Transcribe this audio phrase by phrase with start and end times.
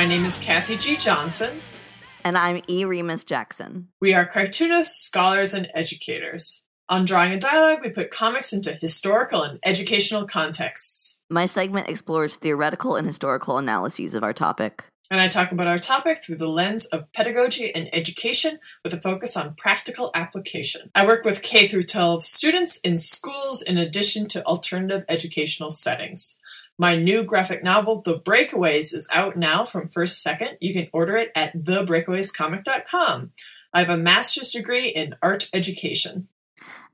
[0.00, 0.96] My name is Kathy G.
[0.96, 1.60] Johnson.
[2.24, 2.86] And I'm E.
[2.86, 3.88] Remus Jackson.
[4.00, 6.64] We are cartoonists, scholars, and educators.
[6.88, 11.22] On Drawing a Dialogue, we put comics into historical and educational contexts.
[11.28, 14.86] My segment explores theoretical and historical analyses of our topic.
[15.10, 19.00] And I talk about our topic through the lens of pedagogy and education with a
[19.02, 20.90] focus on practical application.
[20.94, 26.39] I work with K through 12 students in schools in addition to alternative educational settings.
[26.80, 30.56] My new graphic novel, The Breakaways, is out now from First Second.
[30.60, 33.32] You can order it at thebreakawayscomic.com.
[33.74, 36.28] I have a master's degree in art education.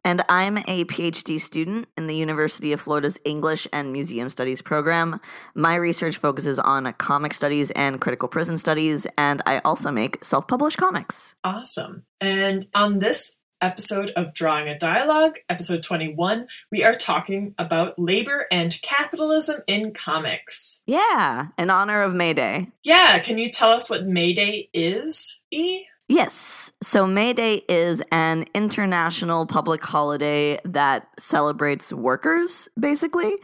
[0.05, 5.20] And I'm a PhD student in the University of Florida's English and Museum Studies program.
[5.55, 10.48] My research focuses on comic studies and critical prison studies, and I also make self
[10.48, 11.37] published comics.
[11.45, 12.03] Awesome.
[12.21, 18.47] And on this episode of Drawing a Dialogue, episode 21, we are talking about labor
[18.51, 20.83] and capitalism in comics.
[20.87, 22.69] Yeah, in honor of May Day.
[22.83, 25.84] Yeah, can you tell us what May Day is, E?
[26.09, 26.73] Yes.
[26.83, 33.34] So May Day is an international public holiday that celebrates workers, basically.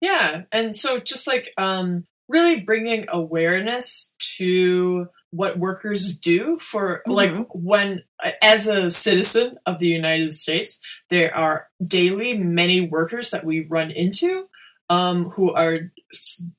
[0.00, 7.12] Yeah, and so just like um really bringing awareness to what workers do for mm-hmm.
[7.12, 8.02] like when
[8.42, 13.90] as a citizen of the United States there are daily many workers that we run
[13.90, 14.46] into
[14.90, 15.92] um, who are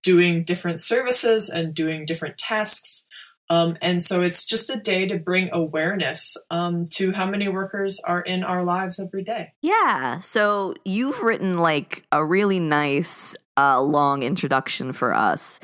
[0.04, 3.08] doing different services and doing different tasks
[3.52, 8.00] um, and so it's just a day to bring awareness um, to how many workers
[8.00, 9.54] are in our lives every day.
[9.62, 10.20] Yeah.
[10.20, 15.60] So you've written like a really nice uh, long introduction for us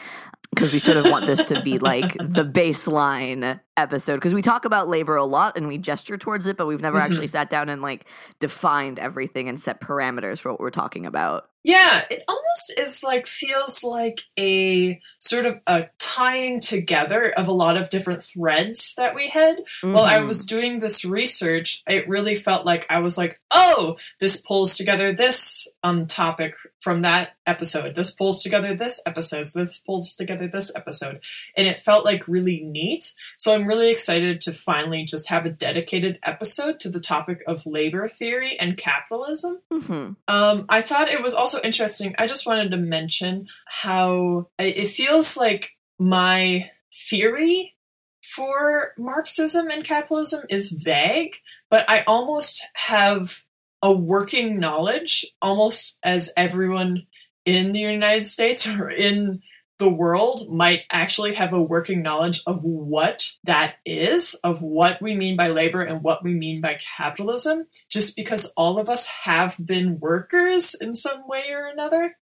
[0.56, 4.66] because we sort of want this to be like the baseline episode because we talk
[4.66, 7.06] about labor a lot and we gesture towards it but we've never mm-hmm.
[7.06, 8.06] actually sat down and like
[8.40, 13.26] defined everything and set parameters for what we're talking about yeah, it almost is like
[13.26, 19.16] feels like a sort of a tying together of a lot of different threads that
[19.16, 19.58] we had.
[19.58, 19.94] Mm-hmm.
[19.94, 20.28] While I mm-hmm.
[20.28, 25.12] was doing this research, it really felt like I was like, oh, this pulls together
[25.12, 27.96] this um topic from that episode.
[27.96, 29.48] This pulls together this episode.
[29.48, 31.24] This pulls together this episode.
[31.58, 33.14] And it felt like really neat.
[33.38, 37.66] So I'm really excited to finally just have a dedicated episode to the topic of
[37.66, 39.62] labor theory and capitalism.
[39.74, 40.12] Mm-hmm.
[40.28, 42.16] Um, I thought it was also also interesting.
[42.18, 46.72] I just wanted to mention how it feels like my
[47.10, 47.76] theory
[48.24, 51.36] for Marxism and capitalism is vague,
[51.70, 53.42] but I almost have
[53.82, 57.06] a working knowledge, almost as everyone
[57.46, 59.42] in the United States or in
[59.78, 65.14] the world might actually have a working knowledge of what that is, of what we
[65.14, 69.58] mean by labor and what we mean by capitalism, just because all of us have
[69.64, 72.16] been workers in some way or another.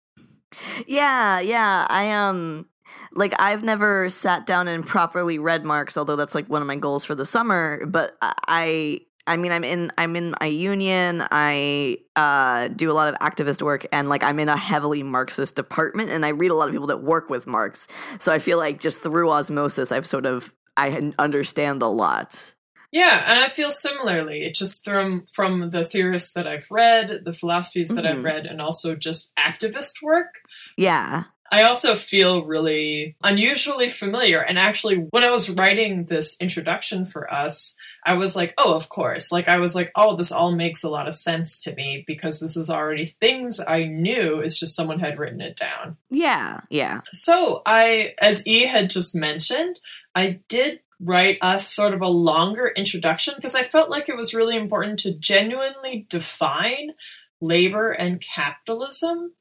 [0.86, 1.86] Yeah, yeah.
[1.88, 2.66] I um
[3.12, 6.76] like I've never sat down and properly read Marx, although that's like one of my
[6.76, 11.22] goals for the summer, but I I mean, I'm in I'm in my union.
[11.30, 15.54] I uh, do a lot of activist work, and like I'm in a heavily Marxist
[15.54, 17.86] department, and I read a lot of people that work with Marx.
[18.18, 22.54] So I feel like just through osmosis, I've sort of I understand a lot.
[22.92, 24.42] Yeah, and I feel similarly.
[24.42, 28.18] It's just from from the theorists that I've read, the philosophies that mm-hmm.
[28.18, 30.40] I've read, and also just activist work.
[30.76, 31.24] Yeah.
[31.50, 34.40] I also feel really unusually familiar.
[34.40, 38.88] And actually, when I was writing this introduction for us, I was like, oh, of
[38.88, 39.32] course.
[39.32, 42.40] Like, I was like, oh, this all makes a lot of sense to me because
[42.40, 44.38] this is already things I knew.
[44.38, 45.96] It's just someone had written it down.
[46.08, 47.00] Yeah, yeah.
[47.12, 49.80] So, I, as E had just mentioned,
[50.14, 54.34] I did write us sort of a longer introduction because I felt like it was
[54.34, 56.92] really important to genuinely define
[57.40, 59.32] labor and capitalism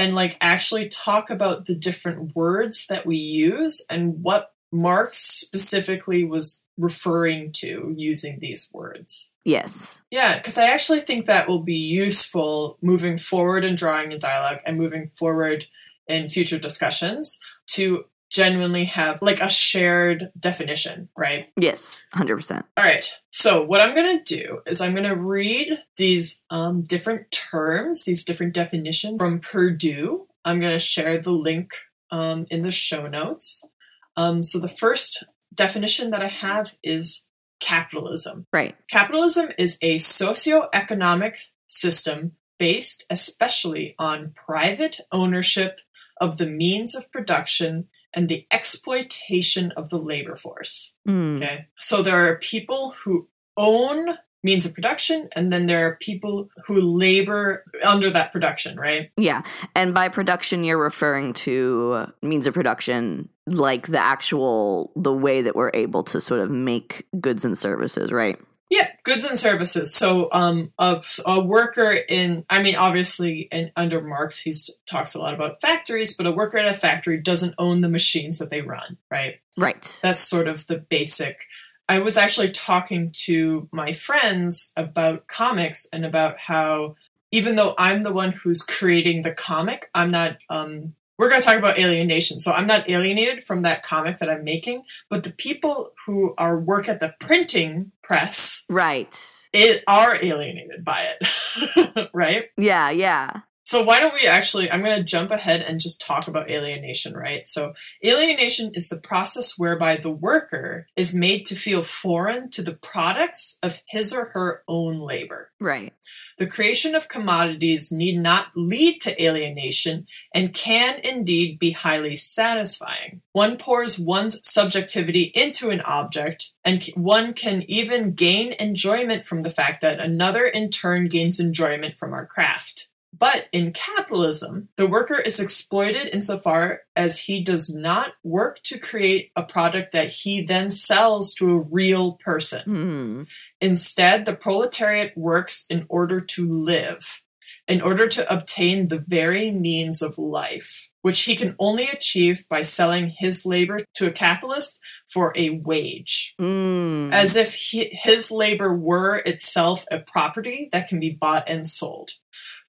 [0.00, 6.24] and like actually talk about the different words that we use and what Marx specifically
[6.24, 9.34] was referring to using these words.
[9.44, 10.00] Yes.
[10.10, 14.60] Yeah, because I actually think that will be useful moving forward in drawing a dialogue
[14.64, 15.66] and moving forward
[16.06, 21.48] in future discussions to genuinely have like a shared definition, right?
[21.58, 22.62] Yes, 100%.
[22.76, 23.12] All right.
[23.30, 28.04] So, what I'm going to do is I'm going to read these um, different terms,
[28.04, 30.26] these different definitions from Purdue.
[30.44, 31.72] I'm going to share the link
[32.10, 33.68] um, in the show notes.
[34.16, 35.24] Um, so, the first
[35.54, 37.26] definition that I have is
[37.60, 38.46] capitalism.
[38.52, 38.74] Right.
[38.88, 41.36] Capitalism is a socio-economic
[41.66, 45.80] system based especially on private ownership
[46.20, 50.96] of the means of production and the exploitation of the labor force.
[51.06, 51.36] Mm.
[51.36, 51.66] Okay.
[51.78, 56.80] So there are people who own means of production, and then there are people who
[56.80, 59.10] labor under that production, right?
[59.16, 59.42] Yeah.
[59.76, 65.54] And by production, you're referring to means of production, like the actual, the way that
[65.54, 68.38] we're able to sort of make goods and services, right?
[68.70, 69.92] Yeah, goods and services.
[69.92, 74.54] So, um, a, a worker in, I mean, obviously, in, under Marx, he
[74.86, 78.38] talks a lot about factories, but a worker at a factory doesn't own the machines
[78.38, 79.40] that they run, right?
[79.58, 79.98] Right.
[80.02, 81.46] That's sort of the basic.
[81.88, 86.94] I was actually talking to my friends about comics and about how,
[87.32, 91.46] even though I'm the one who's creating the comic, I'm not um, we're going to
[91.46, 92.38] talk about alienation.
[92.38, 96.58] So I'm not alienated from that comic that I'm making, but the people who are
[96.58, 99.14] work at the printing press, right,
[99.52, 102.46] it are alienated by it, right?
[102.56, 103.42] Yeah, yeah.
[103.70, 107.14] So why don't we actually I'm going to jump ahead and just talk about alienation,
[107.14, 107.44] right?
[107.44, 107.72] So
[108.04, 113.60] alienation is the process whereby the worker is made to feel foreign to the products
[113.62, 115.52] of his or her own labor.
[115.60, 115.92] Right.
[116.38, 123.20] The creation of commodities need not lead to alienation and can indeed be highly satisfying.
[123.32, 129.50] One pours one's subjectivity into an object, and one can even gain enjoyment from the
[129.50, 132.88] fact that another in turn gains enjoyment from our craft.
[133.16, 139.30] But in capitalism, the worker is exploited insofar as he does not work to create
[139.36, 142.62] a product that he then sells to a real person.
[142.66, 143.28] Mm.
[143.60, 147.20] Instead, the proletariat works in order to live,
[147.68, 152.62] in order to obtain the very means of life, which he can only achieve by
[152.62, 157.12] selling his labor to a capitalist for a wage, mm.
[157.12, 162.12] as if he, his labor were itself a property that can be bought and sold.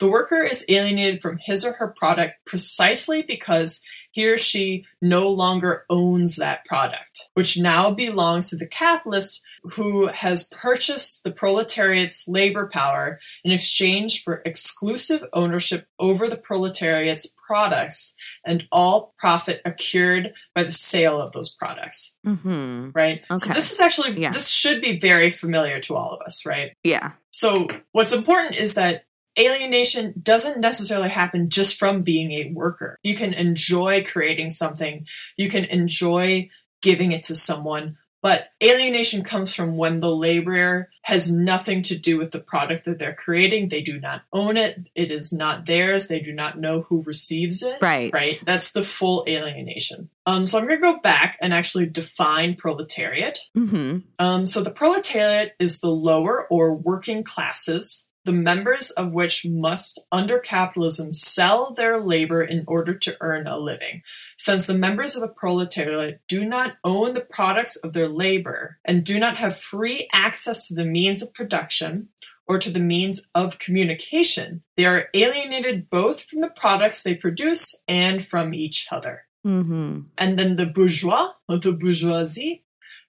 [0.02, 5.30] The worker is alienated from his or her product precisely because he or she no
[5.30, 9.44] longer owns that product, which now belongs to the capitalist
[9.74, 17.28] who has purchased the proletariat's labor power in exchange for exclusive ownership over the proletariat's
[17.48, 22.16] products and all profit accrued by the sale of those products.
[22.26, 22.90] Mm-hmm.
[22.96, 23.22] Right?
[23.30, 23.38] Okay.
[23.38, 24.32] So this is actually, Yeah.
[24.32, 26.72] this should be very familiar to all of us, right?
[26.84, 27.12] Yeah.
[27.30, 29.06] So what's important is that
[29.38, 32.98] alienation doesn't necessarily happen just from being a worker.
[33.04, 35.06] You can enjoy creating something,
[35.38, 36.50] you can enjoy
[36.82, 42.18] giving it to someone, but alienation comes from when the laborer has nothing to do
[42.18, 43.70] with the product that they're creating.
[43.70, 44.80] They do not own it.
[44.94, 46.08] It is not theirs.
[46.08, 47.78] They do not know who receives it.
[47.82, 48.14] Right.
[48.14, 48.42] Right.
[48.46, 50.10] That's the full alienation.
[50.28, 53.40] Um, so I'm going to go back and actually define proletariat.
[53.58, 54.00] Mm-hmm.
[54.20, 60.00] Um, so the proletariat is the lower or working classes, the members of which must,
[60.12, 64.02] under capitalism, sell their labor in order to earn a living.
[64.38, 69.04] Since the members of the proletariat do not own the products of their labor and
[69.04, 72.10] do not have free access to the means of production
[72.48, 77.76] or to the means of communication, they are alienated both from the products they produce
[77.88, 79.26] and from each other.
[79.46, 80.02] Mm-hmm.
[80.18, 82.64] And then the bourgeois, or the bourgeoisie,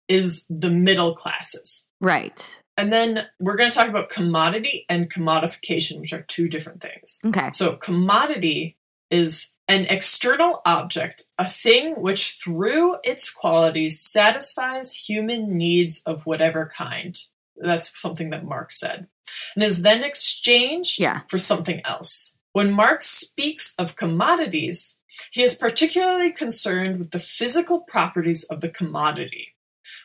[0.08, 1.88] is the middle classes.
[2.00, 2.62] Right.
[2.82, 7.20] And then we're going to talk about commodity and commodification, which are two different things.
[7.24, 7.50] Okay.
[7.52, 8.76] So, commodity
[9.08, 16.72] is an external object, a thing which, through its qualities, satisfies human needs of whatever
[16.76, 17.16] kind.
[17.56, 19.06] That's something that Marx said,
[19.54, 21.20] and is then exchanged Yeah.
[21.28, 22.36] for something else.
[22.52, 24.98] When Marx speaks of commodities,
[25.30, 29.51] he is particularly concerned with the physical properties of the commodity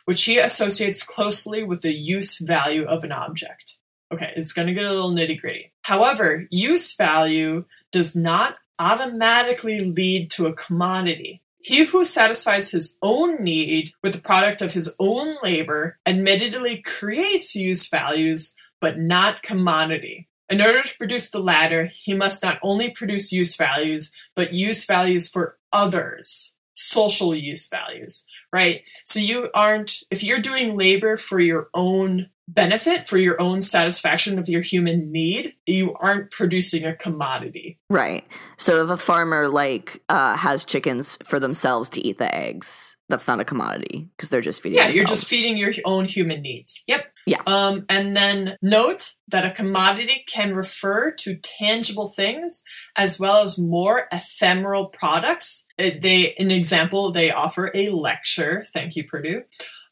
[0.08, 3.78] which he associates closely with the use value of an object.
[4.14, 5.74] Okay, it's going to get a little nitty gritty.
[5.82, 11.42] However, use value does not automatically lead to a commodity.
[11.60, 17.54] He who satisfies his own need with the product of his own labor admittedly creates
[17.54, 20.30] use values, but not commodity.
[20.50, 24.86] In order to produce the latter, he must not only produce use values, but use
[24.86, 28.82] values for others, social use values right?
[29.04, 34.40] So you aren't, if you're doing labor for your own benefit, for your own satisfaction
[34.40, 37.78] of your human need, you aren't producing a commodity.
[37.90, 38.26] Right.
[38.58, 43.28] So if a farmer like uh, has chickens for themselves to eat the eggs, that's
[43.28, 44.78] not a commodity because they're just feeding.
[44.78, 46.84] Yeah, you're just feeding your own human needs.
[46.88, 47.06] Yep.
[47.28, 47.42] Yeah.
[47.46, 52.64] Um, and then note that a commodity can refer to tangible things
[52.96, 55.66] as well as more ephemeral products.
[55.78, 58.66] Uh, They, an example, they offer a lecture.
[58.74, 59.44] Thank you, Purdue.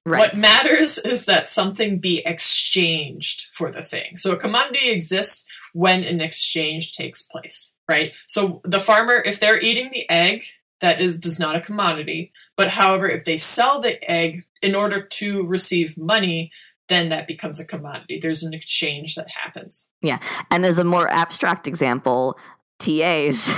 [0.05, 0.19] Right.
[0.19, 4.15] What matters is that something be exchanged for the thing.
[4.15, 8.13] So a commodity exists when an exchange takes place, right?
[8.27, 10.43] So the farmer, if they're eating the egg,
[10.79, 12.31] that is does not a commodity.
[12.55, 16.51] But however, if they sell the egg in order to receive money,
[16.87, 18.19] then that becomes a commodity.
[18.21, 19.89] There's an exchange that happens.
[20.01, 20.19] Yeah.
[20.51, 22.37] And as a more abstract example,
[22.79, 23.49] TAs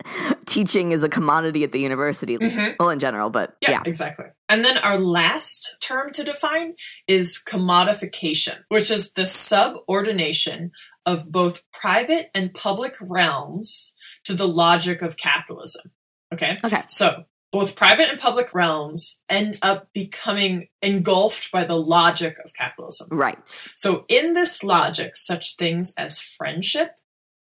[0.46, 2.36] teaching is a commodity at the university.
[2.38, 2.76] Mhm.
[2.78, 3.82] Well, in general, but Yeah, yeah.
[3.84, 4.26] exactly.
[4.48, 6.74] And then our last term to define
[7.08, 10.72] is commodification, which is the subordination
[11.04, 15.92] of both private and public realms to the logic of capitalism.
[16.34, 16.58] Okay?
[16.64, 16.82] Okay.
[16.88, 17.24] So,
[17.56, 23.08] both private and public realms end up becoming engulfed by the logic of capitalism.
[23.10, 23.38] Right.
[23.74, 26.90] So, in this logic, such things as friendship,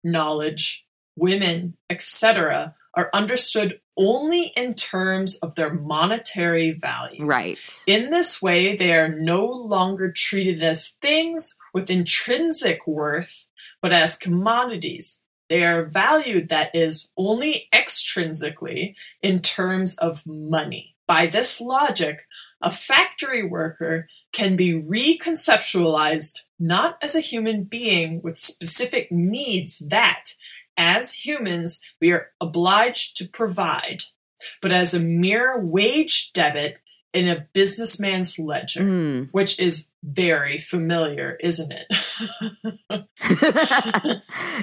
[0.05, 7.25] knowledge, women, etc., are understood only in terms of their monetary value.
[7.25, 7.59] Right.
[7.89, 13.47] In this way, they are no longer treated as things with intrinsic worth,
[13.83, 15.24] but as commodities.
[15.49, 20.97] They are valued, that is, only extrinsically in terms of money.
[21.07, 22.21] By this logic,
[22.63, 30.31] a factory worker can be reconceptualized not as a human being with specific needs that,
[30.77, 34.05] as humans, we are obliged to provide,
[34.63, 36.79] but as a mere wage debit
[37.15, 39.29] in a businessman's ledger, Mm.
[39.33, 41.87] which is very familiar, isn't it?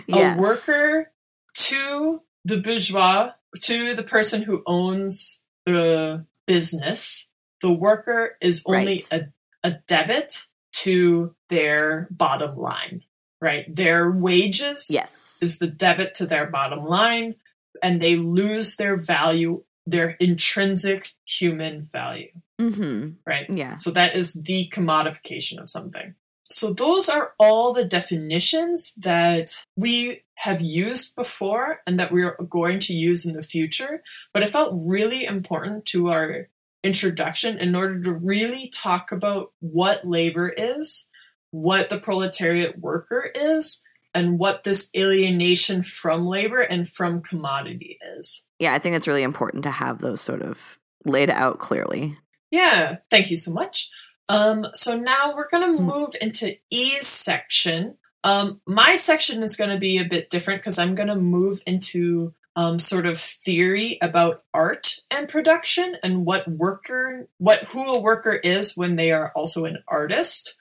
[0.08, 0.38] Yes.
[0.38, 1.12] A worker
[1.56, 3.32] to the bourgeois,
[3.62, 7.30] to the person who owns the business,
[7.62, 9.32] the worker is only Right.
[9.64, 10.48] a, a debit
[10.84, 13.04] to their bottom line,
[13.40, 13.66] right?
[13.74, 15.38] Their wages Yes.
[15.42, 17.36] is the debit to their bottom line,
[17.84, 23.14] and they lose their value, their intrinsic human value, Mm-hmm.
[23.26, 23.48] right?
[23.50, 23.76] Yeah.
[23.76, 26.14] So that is the commodification of something.
[26.52, 32.80] So those are all the definitions that we have used before and that we're going
[32.80, 34.04] to use in the future.
[34.34, 36.48] But it felt really important to our
[36.84, 41.10] introduction in order to really talk about what labor is,
[41.52, 43.82] what the proletariat worker is,
[44.14, 48.46] and what this alienation from labor and from commodity is.
[48.60, 52.18] Yeah, I think it's really important to have those sort of laid out clearly.
[52.52, 53.90] Yeah, thank you so much.
[54.30, 55.86] Um, so now we're going to Hmm.
[55.86, 57.98] move into E's section.
[58.24, 61.62] Um, my section is going to be a bit different because I'm going to move
[61.66, 68.02] into um, sort of theory about art and production and what worker, what who a
[68.02, 70.58] worker is when they are also an artist,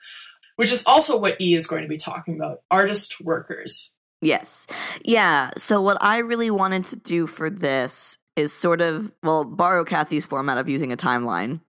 [0.61, 3.95] which is also what E is going to be talking about: artist workers.
[4.21, 4.67] Yes.
[5.03, 5.49] Yeah.
[5.57, 10.27] So what I really wanted to do for this is sort of well borrow Kathy's
[10.27, 11.61] format of using a timeline.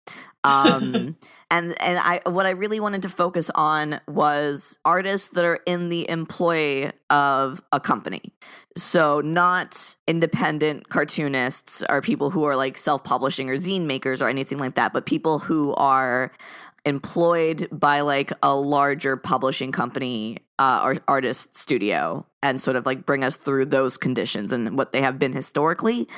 [0.44, 1.16] Um
[1.50, 5.88] and and I what I really wanted to focus on was artists that are in
[5.88, 8.34] the employ of a company.
[8.76, 14.58] So not independent cartoonists or people who are like self-publishing or zine makers or anything
[14.58, 16.30] like that, but people who are
[16.84, 23.06] employed by like a larger publishing company uh, or artist studio and sort of like
[23.06, 26.08] bring us through those conditions and what they have been historically.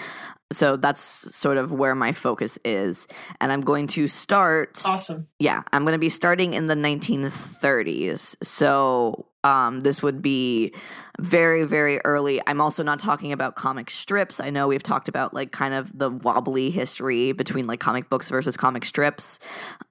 [0.52, 3.09] So that's sort of where my focus is.
[3.40, 5.26] And I'm going to start Awesome.
[5.38, 8.37] yeah, I'm going to be starting in the 1930s.
[8.42, 10.73] So um, this would be
[11.21, 12.41] very, very early.
[12.47, 14.41] I'm also not talking about comic strips.
[14.41, 18.31] I know we've talked about like kind of the wobbly history between like comic books
[18.31, 19.39] versus comic strips.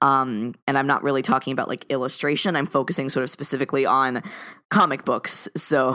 [0.02, 2.56] Um, and I'm not really talking about like illustration.
[2.56, 4.22] I'm focusing sort of specifically on
[4.70, 5.48] comic books.
[5.56, 5.94] So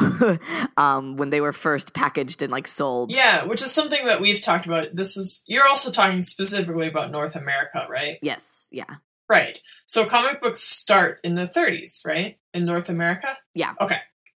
[0.77, 3.11] um, when they were first packaged and like sold.
[3.11, 4.95] Yeah, which is something that we've talked about.
[4.95, 8.17] This is you're also talking specifically about North America, right?
[8.21, 8.69] Yes.
[8.71, 8.85] Yeah.
[9.29, 9.59] Right.
[9.85, 12.37] So comic books start in the 30s, right?
[12.53, 13.37] In North America?
[13.53, 13.73] Yeah.
[13.79, 13.97] Okay.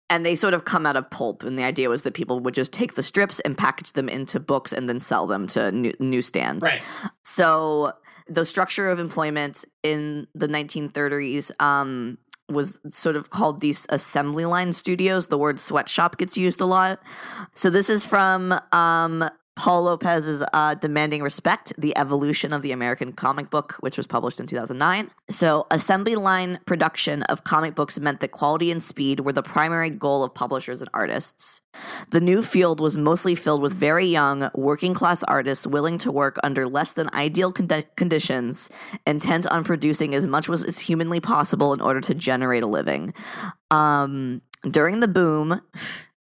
[0.09, 2.55] And they sort of come out of pulp and the idea was that people would
[2.55, 5.95] just take the strips and package them into books and then sell them to new-
[6.01, 6.83] newsstands Right.
[7.25, 7.93] so
[8.29, 12.19] the structure of employment in the 1930s um,
[12.49, 16.99] was sort of called these assembly line studios the word sweatshop gets used a lot
[17.55, 19.29] so this is from um,
[19.61, 24.41] Paul Lopes's uh, Demanding Respect, The Evolution of the American Comic Book, which was published
[24.41, 25.11] in 2009.
[25.29, 29.91] So, assembly line production of comic books meant that quality and speed were the primary
[29.91, 31.61] goal of publishers and artists.
[32.09, 36.39] The new field was mostly filled with very young, working class artists willing to work
[36.43, 38.71] under less than ideal condi- conditions,
[39.07, 43.13] intent on producing as much as humanly possible in order to generate a living.
[43.71, 44.41] Um,
[44.71, 45.61] during the boom,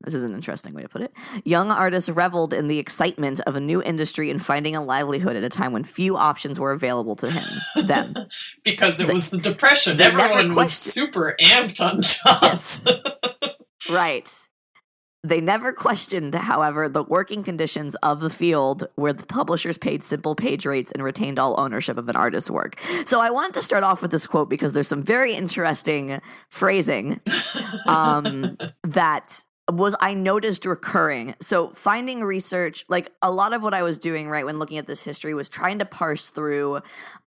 [0.07, 1.13] this is an interesting way to put it.
[1.45, 5.43] Young artists reveled in the excitement of a new industry and finding a livelihood at
[5.43, 7.45] a time when few options were available to him.
[7.87, 8.15] Them.
[8.65, 10.01] because it They- was the depression.
[10.01, 12.85] Everyone was super amped on jobs.
[13.91, 14.29] Right.
[15.25, 20.37] They never questioned, however, the working conditions of the field where the publishers paid simple
[20.37, 22.81] page rates and retained all ownership of an artist's work.
[23.07, 27.21] So I wanted to start off with this quote because there's some very interesting phrasing
[27.87, 31.35] um, that was I noticed recurring.
[31.40, 34.87] So finding research, like a lot of what I was doing right when looking at
[34.87, 36.82] this history was trying to parse through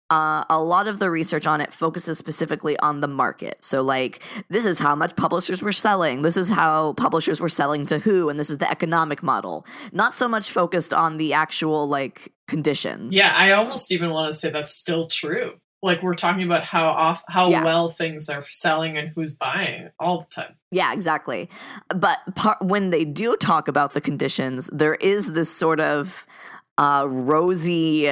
[0.10, 3.58] uh, a lot of the research on it focuses specifically on the market.
[3.64, 6.22] So, like, this is how much publishers were selling.
[6.22, 9.66] This is how publishers were selling to who, and this is the economic model.
[9.92, 13.14] Not so much focused on the actual like conditions.
[13.14, 15.60] Yeah, I almost even want to say that's still true.
[15.82, 17.64] Like we're talking about how off how Yeah.
[17.64, 20.56] well things are selling and who's buying all the time.
[20.72, 21.50] Yeah, exactly.
[21.96, 26.26] But par- when they do talk about the conditions, there is this sort of
[26.78, 28.10] uh, rosy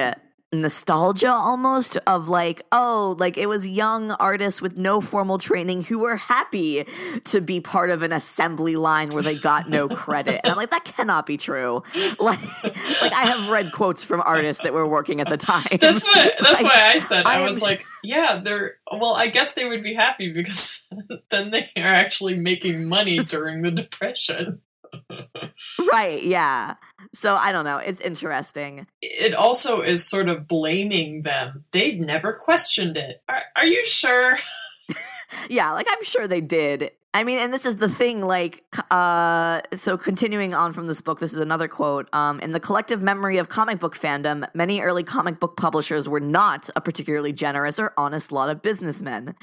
[0.62, 5.98] nostalgia almost of like, oh, like it was young artists with no formal training who
[5.98, 6.86] were happy
[7.24, 10.40] to be part of an assembly line where they got no credit.
[10.44, 11.82] And I'm like, that cannot be true.
[12.20, 12.40] Like,
[13.02, 15.66] like I have read quotes from artists that were working at the time.
[15.80, 19.14] That's what that's Like, why I said I, I was am- like, yeah, they're well,
[19.14, 20.82] I guess they would be happy because
[21.30, 24.60] then they are actually making money during the depression.
[25.92, 26.74] right, yeah.
[27.14, 27.78] So I don't know.
[27.78, 28.86] It's interesting.
[29.00, 31.62] It also is sort of blaming them.
[31.72, 33.22] They never questioned it.
[33.28, 34.38] Are, are you sure?
[35.48, 36.92] Yeah, like I'm sure they did.
[37.12, 41.20] I mean, and this is the thing, like, uh, so continuing on from this book,
[41.20, 42.12] this is another quote.
[42.12, 46.20] Um, in the collective memory of comic book fandom, many early comic book publishers were
[46.20, 49.36] not a particularly generous or honest lot of businessmen.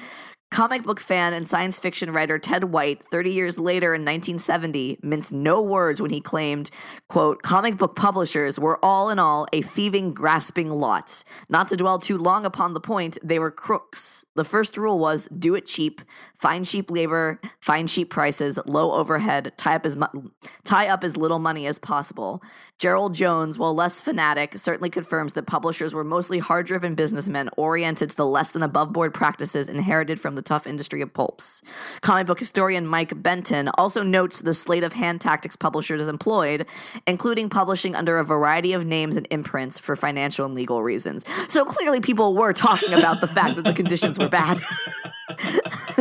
[0.51, 5.31] Comic book fan and science fiction writer Ted White, 30 years later in 1970, minced
[5.31, 6.70] no words when he claimed,
[7.08, 11.24] quote, comic book publishers were all in all a thieving, grasping lot.
[11.48, 14.25] Not to dwell too long upon the point, they were crooks.
[14.35, 16.01] The first rule was do it cheap,
[16.35, 20.29] find cheap labor, find cheap prices, low overhead, tie up as mu-
[20.63, 22.41] tie up as little money as possible.
[22.79, 28.15] Gerard Jones, while less fanatic, certainly confirms that publishers were mostly hard-driven businessmen oriented to
[28.15, 31.61] the less than above-board practices inherited from the tough industry of pulps.
[32.01, 36.65] Comic book historian Mike Benton also notes the slate of hand tactics publishers employed,
[37.05, 41.25] including publishing under a variety of names and imprints for financial and legal reasons.
[41.50, 44.62] So clearly, people were talking about the fact that the conditions were bad.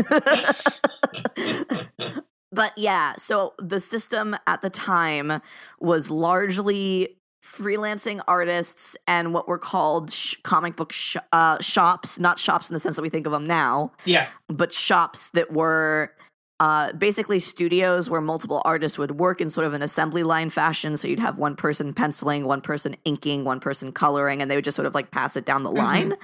[2.53, 5.41] but yeah, so the system at the time
[5.81, 12.39] was largely freelancing artists and what were called sh- comic book sh- uh, shops, not
[12.39, 14.27] shops in the sense that we think of them now, Yeah.
[14.49, 16.13] but shops that were
[16.61, 20.97] uh, basically studios where multiple artists would work in sort of an assembly line fashion.
[20.97, 24.65] So you'd have one person penciling, one person inking, one person coloring, and they would
[24.65, 25.79] just sort of like pass it down the Mhm.
[25.79, 26.15] line.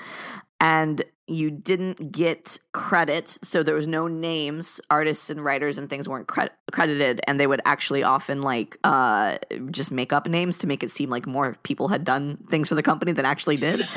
[0.61, 3.39] And you didn't get credit.
[3.43, 4.81] So there was no names.
[4.91, 7.21] Artists and writers and things weren't cre- credited.
[7.27, 9.39] And they would actually often like uh,
[9.71, 12.75] just make up names to make it seem like more people had done things for
[12.75, 13.87] the company than actually did.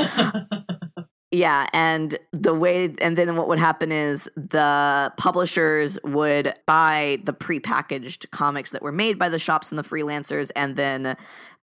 [1.32, 7.34] Yeah, and the way, and then what would happen is the publishers would buy the
[7.34, 11.16] prepackaged comics that were made by the shops and the freelancers, and then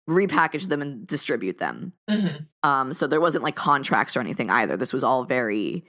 [0.09, 1.93] repackage them and distribute them.
[2.09, 2.47] Mhm.
[2.63, 4.77] Um, so there wasn't like contracts or anything either.
[4.77, 5.85] This was all very,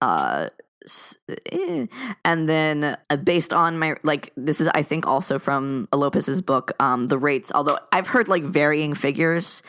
[0.00, 0.48] uh,
[0.84, 1.16] s-
[1.52, 1.86] eh.
[2.24, 6.72] and then uh, based on my like, this is I think also from Lopes's book,
[6.80, 7.52] um, the rates.
[7.54, 9.62] Although I've heard like varying figures,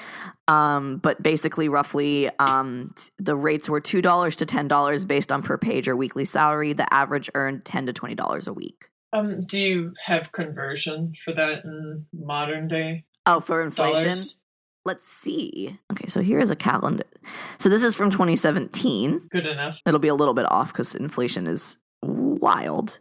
[0.47, 5.41] um, but basically roughly, um, the rates were two dollars to ten dollars based on
[5.43, 6.71] per page or weekly salary.
[6.73, 8.89] The average earned ten to twenty dollars a week.
[9.11, 14.03] Um, do you have conversion for that in modern day Oh, for inflation.
[14.03, 14.41] dollars?
[14.85, 15.77] Let's see.
[15.91, 17.03] Okay, so here is a calendar.
[17.59, 19.27] So this is from 2017.
[19.29, 19.79] Good enough.
[19.85, 22.99] It'll be a little bit off because inflation is wild.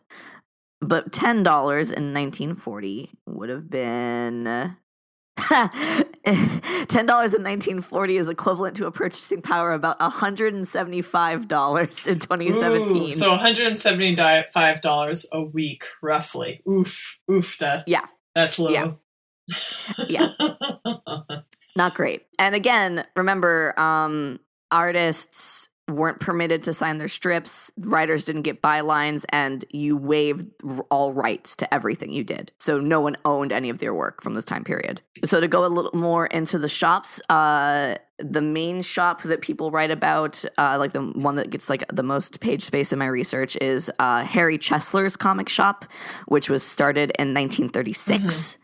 [0.80, 4.44] But ten dollars in 1940 would have been.
[6.88, 12.18] Ten dollars in 1940 is equivalent to a purchasing power of about 175 dollars in
[12.18, 12.96] 2017.
[12.96, 16.60] Ooh, so 175 dollars a week, roughly.
[16.68, 17.56] Oof, oof.
[17.58, 18.04] That Yeah.
[18.34, 18.70] that's low.
[18.70, 18.92] Yeah.
[20.08, 20.28] Yeah.
[21.76, 22.26] not great.
[22.38, 27.70] And again, remember, um, artists weren't permitted to sign their strips.
[27.78, 30.46] Writers didn't get bylines, and you waived
[30.90, 32.52] all rights to everything you did.
[32.58, 35.00] So no one owned any of their work from this time period.
[35.24, 39.70] So to go a little more into the shops, uh, the main shop that people
[39.70, 43.06] write about, uh, like the one that gets like the most page space in my
[43.06, 45.86] research, is uh, Harry Chesler's comic shop,
[46.26, 48.58] which was started in 1936.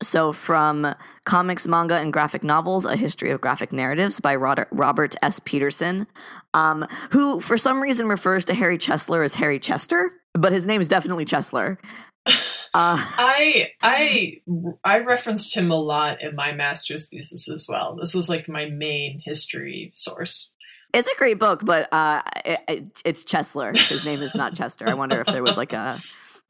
[0.00, 5.40] So, from Comics, Manga, and Graphic Novels, A History of Graphic Narratives by Robert, S.
[5.44, 6.06] Petersen,
[6.54, 10.80] um, who for some reason refers to Harry Chesler as Harry Chester, but his name
[10.80, 11.78] is definitely Chesler.
[12.74, 14.42] Uh, I I
[14.84, 17.96] I referenced him a lot in my master's thesis as well.
[17.96, 20.52] This was like my main history source.
[20.92, 23.74] it's a great book, but uh, it, it, it's Chesler.
[23.74, 24.86] His name is not Chester.
[24.86, 26.02] I wonder if there was like a.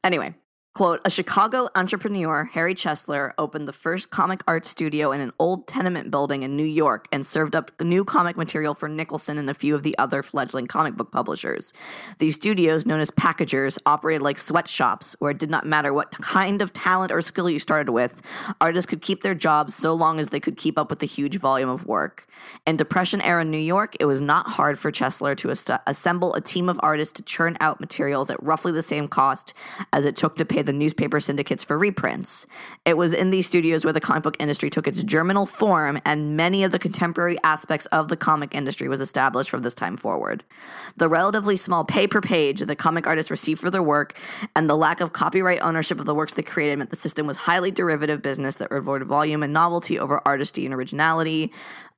[0.03, 0.35] Anyway,
[0.79, 5.67] Quote, a Chicago entrepreneur, Harry Chesler, opened the first comic art studio in an old
[5.67, 9.53] tenement building in New York and served up new comic material for Nicholson and a
[9.53, 11.73] few of the other fledgling comic book publishers.
[12.19, 16.61] These studios, known as packagers, operated like sweatshops where it did not matter what kind
[16.61, 18.21] of talent or skill you started with,
[18.61, 21.39] artists could keep their jobs so long as they could keep up with the huge
[21.39, 22.25] volume of work.
[22.65, 26.41] In Depression era New York, it was not hard for Chesler to as- assemble a
[26.41, 29.53] team of artists to churn out materials at roughly the same cost
[29.91, 32.45] as it took to pay the newspaper syndicates for reprints.
[32.85, 36.37] It was in these studios where the comic book industry took its germinal form, and
[36.37, 40.43] many of the contemporary aspects of the comic industry was established from this time forward.
[40.97, 44.19] The relatively small pay per page that comic artists received for their work
[44.55, 47.37] and the lack of copyright ownership of the works they created meant the system was
[47.37, 51.51] highly derivative business that rewarded volume and novelty over artistry and originality.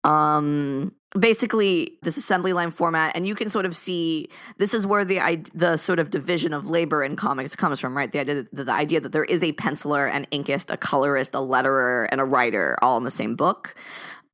[0.05, 5.03] Um, basically this assembly line format and you can sort of see this is where
[5.03, 5.19] the
[5.53, 8.11] the sort of division of labor in comics comes from right?
[8.11, 11.39] The idea that, the idea that there is a penciler an inkist a colorist a
[11.39, 13.75] letterer and a writer all in the same book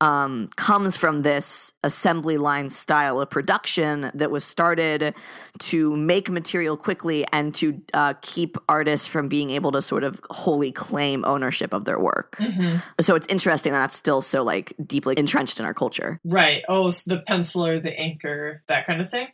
[0.00, 5.14] um, comes from this assembly line style of production that was started
[5.58, 10.20] to make material quickly and to uh, keep artists from being able to sort of
[10.30, 12.36] wholly claim ownership of their work.
[12.38, 12.78] Mm-hmm.
[13.00, 16.20] So it's interesting that that's still so like deeply entrenched in our culture.
[16.24, 16.62] Right.
[16.68, 19.28] Oh, so the penciler, the inker, that kind of thing.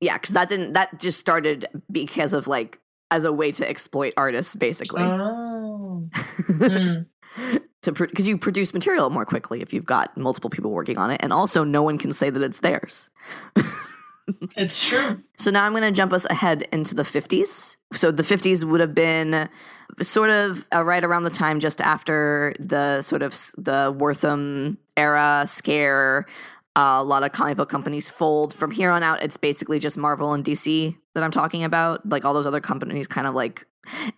[0.00, 2.78] Yeah, because that didn't that just started because of like
[3.10, 5.02] as a way to exploit artists, basically.
[5.02, 6.08] Oh.
[6.12, 7.06] mm
[7.84, 11.20] to because you produce material more quickly if you've got multiple people working on it,
[11.22, 13.10] and also no one can say that it's theirs.
[14.56, 15.22] it's true.
[15.36, 17.76] So now I'm going to jump us ahead into the 50s.
[17.92, 19.48] So the 50s would have been
[20.00, 25.44] sort of uh, right around the time just after the sort of the Wertham era
[25.46, 26.26] scare.
[26.76, 28.52] Uh, a lot of comic book companies fold.
[28.52, 32.08] From here on out, it's basically just Marvel and DC that I'm talking about.
[32.08, 33.66] Like all those other companies kind of like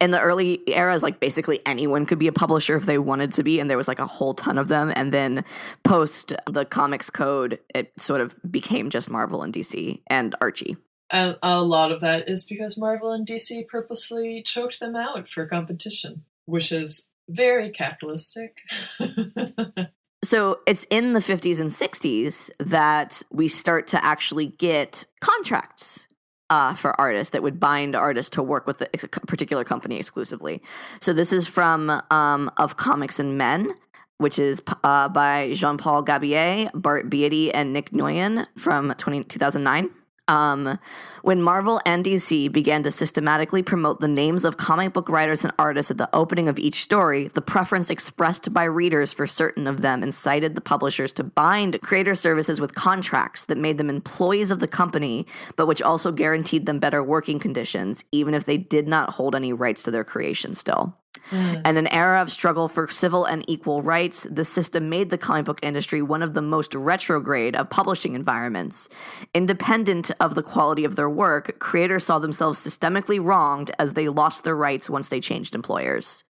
[0.01, 3.43] in the early eras like basically anyone could be a publisher if they wanted to
[3.43, 4.93] be and there was like a whole ton of them.
[4.95, 5.45] And then
[5.85, 10.77] post the comics code it sort of became just marvel and dc and archie.
[11.09, 15.47] And a lot of that is because marvel and dc purposely choked them out for
[15.47, 18.59] competition which is very capitalistic.
[20.25, 26.06] So it's in the 50s and 60s that we start to actually get contracts
[26.51, 30.63] uh, for artists that would bind artists to work with a particular company exclusively.
[31.01, 33.75] So this is from um, Of Comics and Men,
[34.19, 39.91] which is uh, by Jean Paul Gabilliet, Bart Beaty, and Nick Nguyen from 20, 2009.
[40.29, 40.79] Um,
[41.23, 45.53] when Marvel and DC began to systematically promote the names of comic book writers and
[45.59, 49.83] artists at the opening of each story, the preference expressed by readers for certain of
[49.83, 54.59] them incited the publishers to bind creator services with contracts that made them employees of
[54.59, 59.11] the company, but which also guaranteed them better working conditions, even if they did not
[59.11, 60.97] hold any rights to their creation still.
[61.31, 61.63] Mm.
[61.65, 65.47] And an era of struggle for civil and equal rights, the system made the comic
[65.47, 68.89] book industry one of the most retrograde of publishing environments.
[69.35, 74.45] Independent of the quality of their work, creators saw themselves systemically wronged as they lost
[74.45, 76.25] their rights once they changed employers.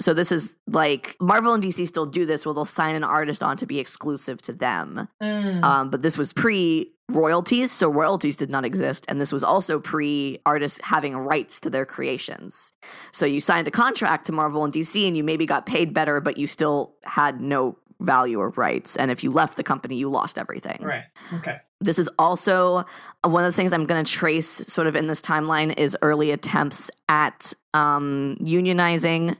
[0.00, 3.42] So this is like Marvel and DC still do this where they'll sign an artist
[3.42, 5.08] on to be exclusive to them.
[5.22, 5.62] Mm.
[5.64, 9.80] Um, but this was pre royalties, so royalties did not exist, and this was also
[9.80, 12.72] pre artists having rights to their creations.
[13.12, 16.20] So you signed a contract to Marvel and DC, and you maybe got paid better,
[16.20, 18.96] but you still had no value or rights.
[18.96, 20.78] And if you left the company, you lost everything.
[20.80, 21.02] Right.
[21.34, 21.58] Okay.
[21.80, 22.78] This is also
[23.24, 25.96] uh, one of the things I'm going to trace sort of in this timeline is
[26.02, 29.36] early attempts at um, unionizing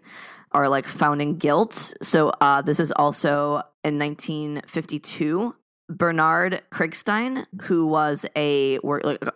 [0.58, 1.94] or like founding guilt.
[2.02, 5.54] So uh, this is also in 1952.
[5.88, 8.78] Bernard Krigstein, who was a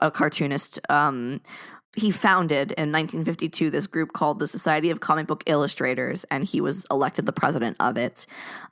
[0.03, 1.41] a cartoonist, um,
[1.97, 6.61] he founded in 1952 this group called the Society of Comic Book Illustrators, and he
[6.61, 8.27] was elected the president of it.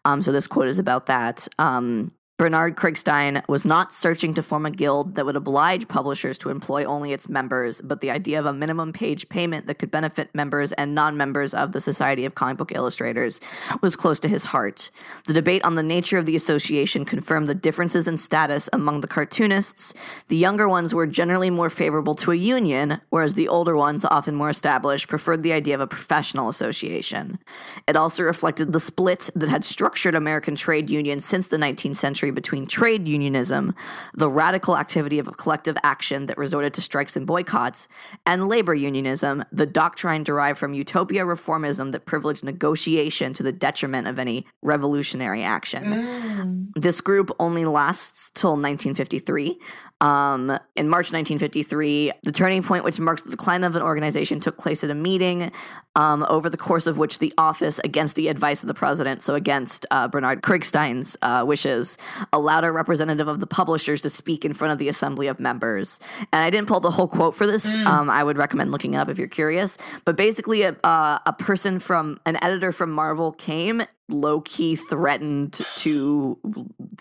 [0.05, 1.47] Um, so this quote is about that.
[1.59, 6.49] Um, Bernard Krigstein was not searching to form a guild that would oblige publishers to
[6.49, 10.35] employ only its members, but the idea of a minimum page payment that could benefit
[10.35, 13.43] members and non members of the Society of Comic Book Illustrators
[13.83, 14.91] was close to his heart.
[15.27, 19.07] The debate on the nature of the association confirmed the differences in status among the
[19.07, 19.93] cartoonists.
[20.29, 24.35] The younger ones were generally more favorable to a union, whereas the older ones, often
[24.35, 27.39] more established, preferred the idea of a professional association.
[27.87, 32.30] It also reflected the split that had structured American trade unions since the 19th century
[32.31, 33.75] between trade unionism,
[34.15, 37.89] the radical activity of collective action that resorted to strikes and boycotts,
[38.27, 44.07] and labor unionism, the doctrine derived from utopia reformism that privileged negotiation to the detriment
[44.07, 45.85] of any revolutionary action.
[45.85, 46.73] Mm.
[46.75, 49.59] This group only lasts till 1953.
[50.03, 54.57] Um, in March 1953, the turning point, which marks the decline of an organization, took
[54.57, 55.53] place at a meeting
[55.95, 59.35] um, over the course of which the office, against the advice of the president, so
[59.35, 61.99] against uh, Bernard Krigstein's uh, wishes,
[62.33, 66.01] allowed a representative of the publishers to speak in front of the assembly of members.
[66.33, 67.67] And I didn't pull the whole quote for this.
[67.67, 67.87] Mm.
[67.87, 69.79] Um, I would recommend looking it up if you're curious.
[70.05, 75.61] But basically, a, uh, a person from an editor from Marvel came low key threatened
[75.77, 76.39] to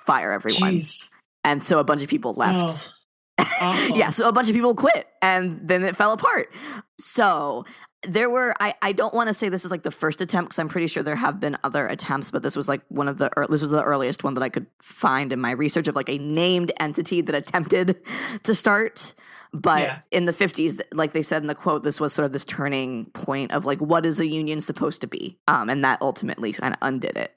[0.06, 0.76] fire everyone.
[0.76, 1.10] Jeez
[1.44, 2.92] and so a bunch of people left.
[3.40, 6.54] Oh, yeah, so a bunch of people quit and then it fell apart.
[7.00, 7.66] So
[8.08, 10.60] there were I, I don't want to say this is like the first attempt because
[10.60, 13.30] I'm pretty sure there have been other attempts, but this was like one of the
[13.50, 16.18] this was the earliest one that I could find in my research of like a
[16.18, 17.98] named entity that attempted
[18.44, 19.14] to start.
[19.52, 20.00] But yeah.
[20.12, 23.06] in the 50s, like they said in the quote, this was sort of this turning
[23.08, 26.74] point of like what is a union supposed to be, um, and that ultimately kind
[26.74, 27.36] of undid it.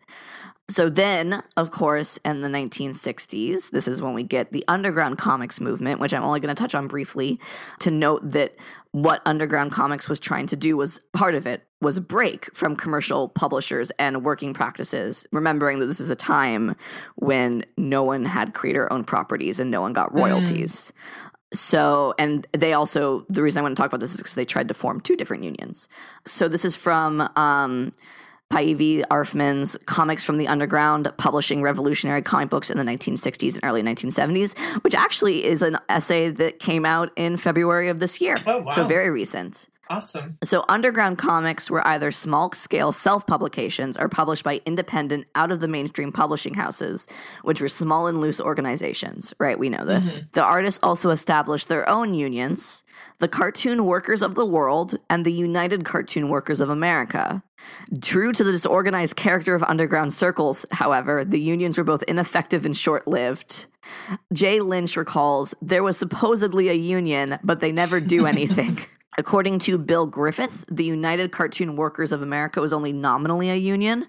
[0.68, 5.61] So then, of course, in the 1960s, this is when we get the underground comics
[5.61, 7.38] movement, which I'm only going to touch on briefly
[7.81, 8.55] to note that
[8.92, 12.77] what underground comics was trying to do was part of it was a break from
[12.77, 16.77] commercial publishers and working practices, remembering that this is a time
[17.16, 20.92] when no one had creator owned properties and no one got royalties.
[21.53, 21.57] Mm.
[21.57, 24.44] So, and they also, the reason I want to talk about this is because they
[24.44, 25.87] tried to form two different unions.
[26.25, 27.92] So, this is from um,
[28.52, 33.82] Päivi Arffman's Comics from the Underground, publishing revolutionary comic books in the 1960s and early
[33.82, 38.34] 1970s, which actually is an essay that came out in February of this year.
[38.46, 38.68] Oh, wow.
[38.68, 39.68] So very recent.
[39.90, 40.38] Awesome.
[40.45, 45.61] So, underground comics were either small scale self publications or published by independent, out of
[45.61, 47.09] the mainstream publishing houses,
[47.42, 49.59] which were small and loose organizations, right?
[49.59, 50.18] We know this.
[50.18, 50.31] Mm-hmm.
[50.33, 52.85] The artists also established their own unions,
[53.18, 57.42] the Cartoon Workers of the World and the United Cartoon Workers of America.
[58.01, 62.77] True to the disorganized character of underground circles, however, the unions were both ineffective and
[62.77, 63.66] short lived.
[64.33, 68.79] Jay Lynch recalls there was supposedly a union, but they never do anything.
[69.18, 74.07] According to Bill Griffith, the United Cartoon Workers of America was only nominally a union.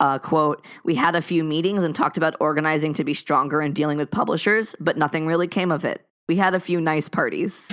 [0.00, 3.74] Uh, quote, we had a few meetings and talked about organizing to be stronger and
[3.74, 6.06] dealing with publishers, but nothing really came of it.
[6.28, 7.68] We had a few nice parties.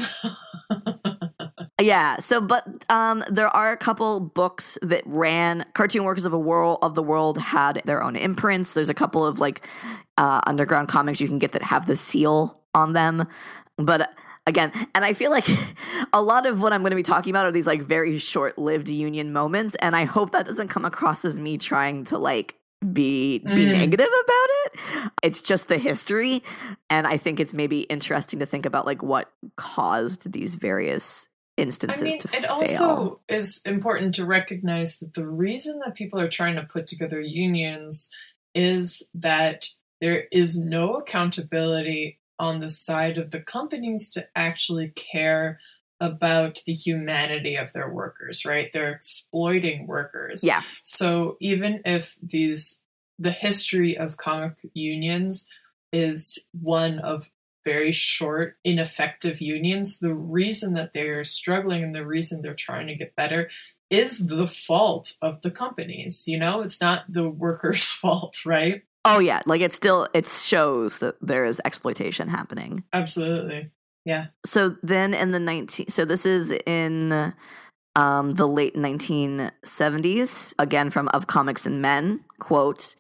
[1.81, 6.39] yeah, so but um, there are a couple books that ran Cartoon Workers of a
[6.39, 8.73] World of the World had their own imprints.
[8.73, 9.67] There's a couple of like
[10.17, 13.27] uh, underground comics you can get that have the seal on them.
[13.77, 14.13] But
[14.47, 14.71] again.
[14.95, 15.47] And I feel like
[16.13, 18.57] a lot of what I'm going to be talking about are these like very short
[18.57, 19.75] lived union moments.
[19.75, 22.55] And I hope that doesn't come across as me trying to like
[22.91, 23.71] be be mm.
[23.73, 25.11] negative about it.
[25.21, 26.43] It's just the history.
[26.89, 31.27] And I think it's maybe interesting to think about like what caused these various
[31.57, 32.51] instances I mean, to it fail.
[32.51, 37.21] also is important to recognize that the reason that people are trying to put together
[37.21, 38.09] unions
[38.55, 39.67] is that
[39.99, 45.59] there is no accountability on the side of the companies to actually care
[45.99, 48.73] about the humanity of their workers, right?
[48.73, 50.43] They're exploiting workers.
[50.43, 50.63] Yeah.
[50.81, 52.81] So even if these
[53.19, 55.47] the history of comic unions
[55.93, 57.29] is one of
[57.63, 62.95] very short, ineffective unions, the reason that they're struggling and the reason they're trying to
[62.95, 63.51] get better
[63.91, 66.27] is the fault of the companies.
[66.27, 68.81] You know, it's not the workers' fault, right?
[69.03, 72.83] Oh yeah, like it still it shows that there is exploitation happening.
[72.93, 73.71] Absolutely.
[74.05, 74.27] Yeah.
[74.45, 77.33] So then in the 19 so this is in
[77.95, 82.95] um, the late 1970s, again from Of Comics and Men, quote,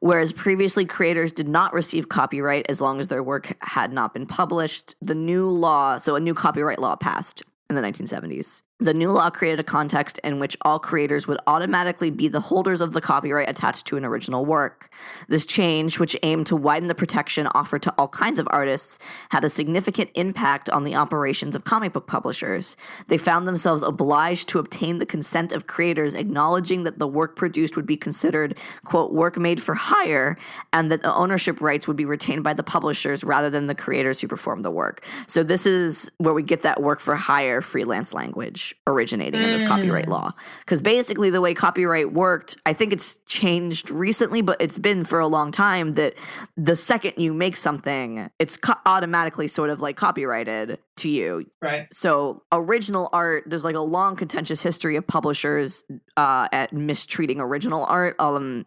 [0.00, 4.26] whereas previously creators did not receive copyright as long as their work had not been
[4.26, 8.62] published, the new law, so a new copyright law passed in the 1970s.
[8.82, 12.80] The new law created a context in which all creators would automatically be the holders
[12.80, 14.92] of the copyright attached to an original work.
[15.28, 19.44] This change, which aimed to widen the protection offered to all kinds of artists, had
[19.44, 22.76] a significant impact on the operations of comic book publishers.
[23.06, 27.76] They found themselves obliged to obtain the consent of creators, acknowledging that the work produced
[27.76, 30.36] would be considered, quote, work made for hire,
[30.72, 34.20] and that the ownership rights would be retained by the publishers rather than the creators
[34.20, 35.06] who performed the work.
[35.28, 39.44] So this is where we get that work for hire freelance language originating mm.
[39.44, 40.10] in this copyright mm.
[40.10, 40.32] law.
[40.60, 45.20] Because basically, the way copyright worked, I think it's changed recently, but it's been for
[45.20, 46.14] a long time that
[46.56, 50.78] the second you make something, it's co- automatically sort of like copyrighted.
[50.96, 51.46] to you.
[51.60, 51.88] Right.
[51.92, 55.84] So original art, there's like a long contentious history of publishers
[56.16, 58.14] uh, at mistreating original art.
[58.18, 58.66] Um,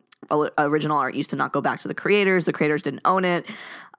[0.57, 2.45] original art used to not go back to the creators.
[2.45, 3.45] The creators didn't own it.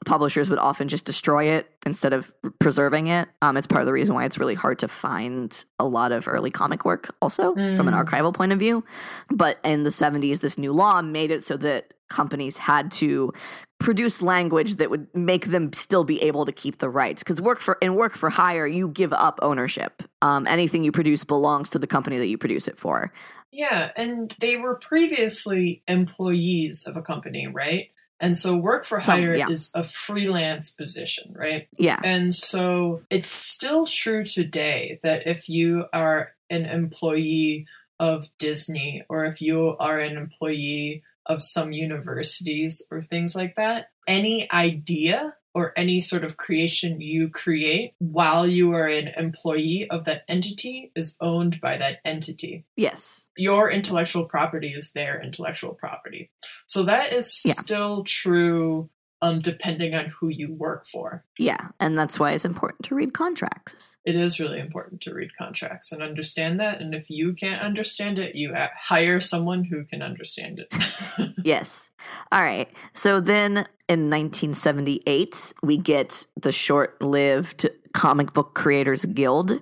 [0.05, 3.29] Publishers would often just destroy it instead of preserving it.
[3.43, 6.29] Um, it's part of the reason why it's really hard to find a lot of
[6.29, 7.77] early comic work, also mm.
[7.77, 8.05] from an mm.
[8.05, 8.85] archival point of view.
[9.31, 13.33] But in the 70s, this new law made it so that companies had to
[13.79, 17.61] produce language that would make them still be able to keep the rights because work
[17.61, 21.79] for in work for hire you give up ownership um, anything you produce belongs to
[21.79, 23.13] the company that you produce it for
[23.51, 29.35] yeah and they were previously employees of a company right and so work for hire
[29.35, 29.49] yeah.
[29.49, 31.69] is a freelance position, right?
[31.79, 32.01] Yeah.
[32.03, 37.67] And so it's still true today that if you are an employee
[37.99, 43.89] of Disney or if you are an employee of some universities or things like that.
[44.07, 50.05] Any idea or any sort of creation you create while you are an employee of
[50.05, 52.67] that entity is owned by that entity.
[52.77, 53.29] Yes.
[53.39, 56.31] Your intellectual property is their intellectual property.
[56.67, 57.55] So that is yeah.
[57.55, 58.91] still true
[59.27, 61.25] um, depending on who you work for.
[61.39, 63.97] Yeah, and that's why it's important to read contracts.
[64.05, 66.81] It is really important to read contracts and understand that.
[66.81, 71.33] And if you can't understand it, you hire someone who can understand it.
[71.45, 71.91] yes.
[72.31, 72.69] All right.
[72.93, 79.61] So then in 1978, we get the short lived Comic Book Creators Guild,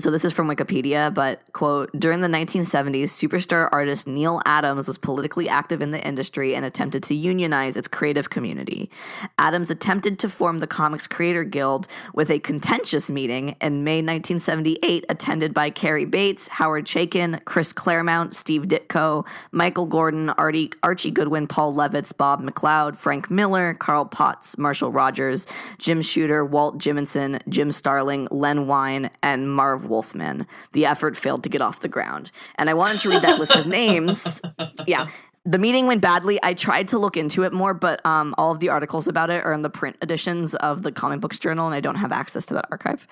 [0.00, 4.96] so this is from Wikipedia, but quote, during the 1970s, superstar artist Neal Adams was
[4.96, 8.90] politically active in the industry and attempted to unionize its creative community.
[9.38, 15.04] Adams attempted to form the Comics Creator Guild with a contentious meeting in May 1978
[15.08, 21.46] attended by Cary Bates, Howard Chaykin, Chris Claremont, Steve Ditko, Michael Golden, Artie, Archie Goodwin,
[21.46, 25.46] Paul Levitz, Bob McLeod, Frank Miller, Carl Potts, Marshall Rogers,
[25.78, 30.46] Jim Shooter, Walt Simonson, Jim Starlin, Len Wein, and Marv Wolfman.
[30.72, 32.30] The effort failed to get off the ground.
[32.56, 34.40] And I wanted to read that list of names.
[34.86, 35.08] Yeah.
[35.44, 36.38] The meeting went badly.
[36.42, 39.44] I tried to look into it more, but um, all of the articles about it
[39.44, 42.44] are in the print editions of the Comic Books Journal, and I don't have access
[42.46, 43.06] to that archive.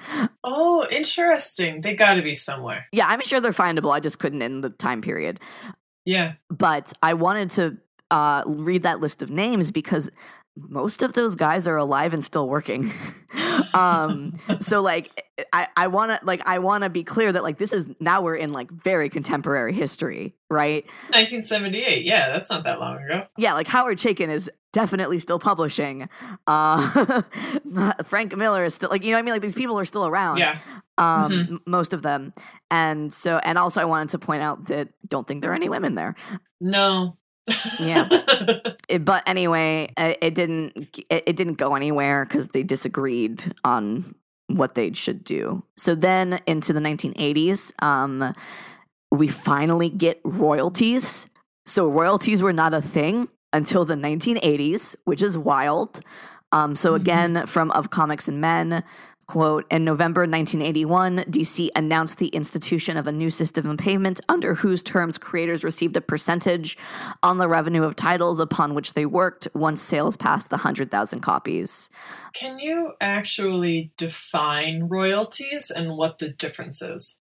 [0.44, 1.80] Oh, interesting.
[1.80, 2.86] They got to be somewhere.
[2.92, 3.92] Yeah, I'm sure they're findable.
[3.92, 5.40] I just couldn't in the time period.
[6.04, 6.34] Yeah.
[6.50, 7.78] But I wanted to
[8.10, 10.10] uh, read that list of names because
[10.68, 12.92] most of those guys are alive and still working.
[13.74, 17.86] um, so like I, I wanna like I wanna be clear that like this is
[18.00, 20.84] now we're in like very contemporary history, right?
[21.10, 23.26] 1978, yeah, that's not that long ago.
[23.36, 26.08] Yeah, like Howard Chaykin is definitely still publishing.
[26.46, 27.22] Uh,
[28.04, 30.38] Frank Miller is still like you know I mean like these people are still around.
[30.38, 30.58] Yeah.
[30.96, 31.56] Um, mm-hmm.
[31.64, 32.32] most of them,
[32.72, 35.68] and so and also I wanted to point out that don't think there are any
[35.68, 36.16] women there.
[36.60, 37.16] No,
[37.80, 38.08] yeah.
[38.88, 44.14] It, but anyway it, it didn't it, it, didn't go anywhere because they disagreed on
[44.46, 45.62] what they should do.
[45.76, 48.34] So then into the 1980s um,
[49.10, 51.28] we finally get royalties.
[51.66, 56.00] So royalties were not a thing until the 1980s which is wild.
[56.52, 57.02] Um, so mm-hmm.
[57.02, 58.82] again from of comics and men
[59.28, 64.54] Quote, in November 1981, DC announced the institution of a new system of payment under
[64.54, 66.78] whose terms creators received a percentage
[67.22, 71.90] on the revenue of titles upon which they worked once sales passed the 100,000 copies.
[72.32, 77.20] Can you actually define royalties and what the difference is?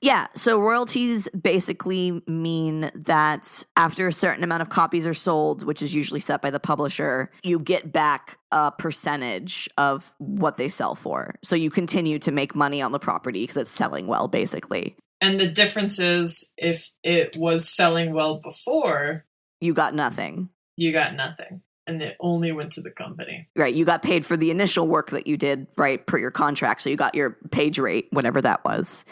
[0.00, 5.80] Yeah, so royalties basically mean that after a certain amount of copies are sold, which
[5.80, 10.94] is usually set by the publisher, you get back a percentage of what they sell
[10.94, 11.36] for.
[11.42, 14.96] So you continue to make money on the property because it's selling well, basically.
[15.20, 19.24] And the difference is if it was selling well before,
[19.60, 20.50] you got nothing.
[20.76, 21.62] You got nothing.
[21.86, 23.48] And it only went to the company.
[23.54, 23.74] Right.
[23.74, 26.80] You got paid for the initial work that you did, right, per your contract.
[26.80, 29.04] So you got your page rate, whatever that was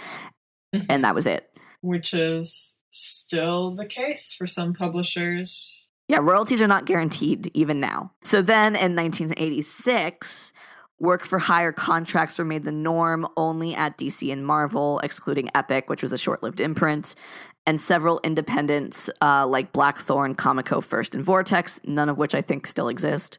[0.72, 1.48] and that was it.
[1.80, 5.86] Which is still the case for some publishers.
[6.08, 8.12] Yeah, royalties are not guaranteed even now.
[8.22, 10.52] So then in 1986,
[10.98, 15.88] work for hire contracts were made the norm only at DC and Marvel, excluding Epic,
[15.88, 17.14] which was a short lived imprint
[17.66, 22.66] and several independents uh, like Blackthorne, Comico First, and Vortex, none of which I think
[22.66, 23.38] still exist.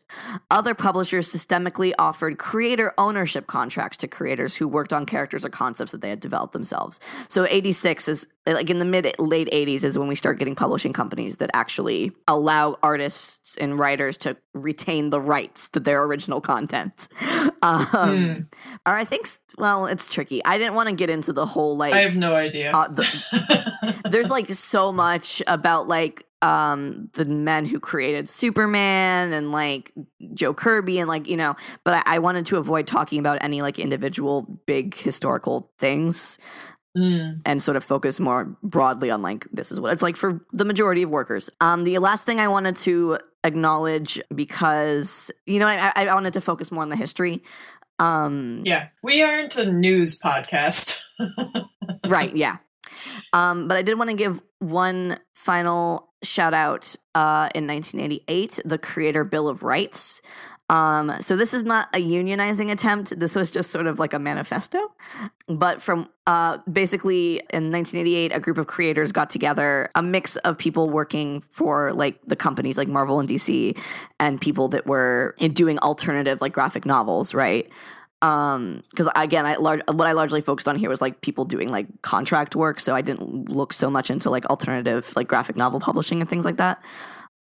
[0.50, 5.92] Other publishers systemically offered creator ownership contracts to creators who worked on characters or concepts
[5.92, 7.00] that they had developed themselves.
[7.28, 10.92] So 86 is like in the mid late 80s is when we start getting publishing
[10.92, 17.08] companies that actually allow artists and writers to retain the rights to their original content.
[17.62, 18.42] Um, Hmm.
[18.86, 19.26] Or I think,
[19.58, 20.44] well, it's tricky.
[20.44, 21.94] I didn't want to get into the whole like.
[21.94, 22.72] I have no idea.
[22.74, 29.52] uh, the, there's like so much about like um the men who created Superman and
[29.52, 29.92] like
[30.34, 33.62] Joe Kirby and like you know, but I, I wanted to avoid talking about any
[33.62, 36.38] like individual big historical things
[36.96, 37.40] Hmm.
[37.44, 40.64] and sort of focus more broadly on like this is what it's like for the
[40.64, 41.50] majority of workers.
[41.60, 46.42] Um, the last thing I wanted to acknowledge because you know I, I wanted to
[46.42, 47.42] focus more on the history.
[47.98, 51.00] Um, Yeah, we aren't a news podcast.
[52.08, 52.58] right yeah
[53.34, 58.78] um but i did want to give one final shout out uh in 1988 the
[58.78, 60.22] creator bill of rights.
[60.70, 63.20] Um so this is not a unionizing attempt.
[63.20, 64.80] This was just sort of like a manifesto.
[65.50, 70.58] But from uh basically in 1988 a group of creators got together a mix of
[70.58, 73.78] people working for like the companies like marvel and dc
[74.22, 77.70] and people that were doing alternative like graphic novels right
[78.24, 81.70] um because again i large what i largely focused on here was like people doing
[81.70, 85.80] like contract work so i didn't look so much into like alternative like graphic novel
[85.80, 86.82] publishing and things like that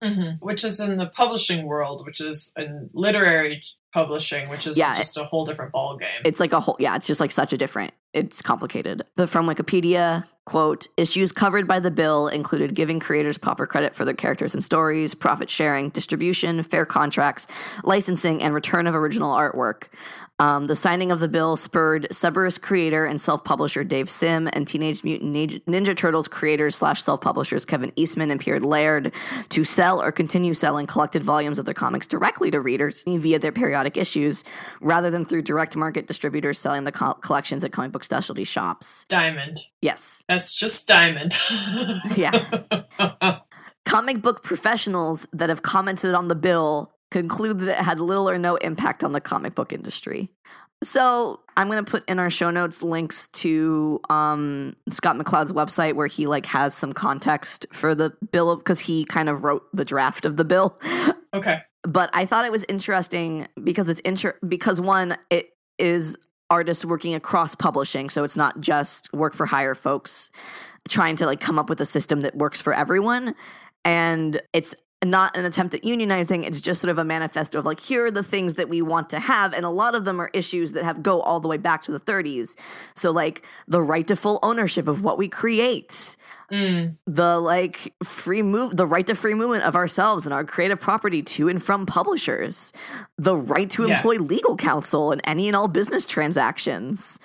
[0.03, 0.37] Mhm.
[0.41, 3.63] Which is in the publishing world, which is in literary
[3.93, 6.19] publishing, which is Yeah, just a whole different ballgame.
[6.25, 9.47] it's like a whole yeah it's just like such a different it's complicated but from
[9.47, 14.53] wikipedia quote issues covered by the bill included giving creators proper credit for their characters
[14.53, 17.47] and stories profit sharing distribution fair contracts
[17.85, 19.85] licensing and return of original artwork
[20.39, 25.03] um, the signing of the bill spurred Cerebus creator and self-publisher Dave Sim and Teenage
[25.03, 29.13] Mutant Ninja, Ninja Turtles creators slash self-publishers Kevin Eastman and Peter Laird
[29.49, 33.51] to sell or continue selling collected volumes of their comics directly to readers via their
[33.51, 34.43] periodic issues,
[34.81, 39.05] rather than through direct market distributors selling the co- collections at comic book specialty shops.
[39.07, 39.59] Diamond.
[39.81, 41.37] Yes, That's just diamond.
[42.15, 43.39] yeah.
[43.85, 48.37] Comic book professionals that have commented on the bill conclude that it had little or
[48.37, 50.29] no impact on the comic book industry.
[50.83, 56.07] So I'm gonna put in our show notes links to um, Scott McCloud's website where
[56.07, 60.25] he like has some context for the bill because he kind of wrote the draft
[60.25, 60.77] of the bill.
[61.33, 61.61] okay.
[61.83, 66.17] But I thought it was interesting because it's inter- because one it is
[66.49, 70.29] artists working across publishing, so it's not just work for hire folks
[70.87, 73.33] trying to like come up with a system that works for everyone
[73.85, 74.75] and it's
[75.05, 76.45] not an attempt at unionizing.
[76.45, 79.09] It's just sort of a manifesto of like here are the things that we want
[79.11, 79.53] to have.
[79.53, 81.91] And a lot of them are issues that have go all the way back to
[81.91, 82.55] the 30s
[82.95, 86.17] so like the right to full ownership of what we create.
[86.51, 86.95] Mm.
[87.07, 91.23] the like free move the right to free movement of ourselves and our creative property
[91.23, 92.71] to and from publishers.
[93.17, 93.95] The right to Yeah.
[93.95, 97.17] employ legal counsel in any and all business transactions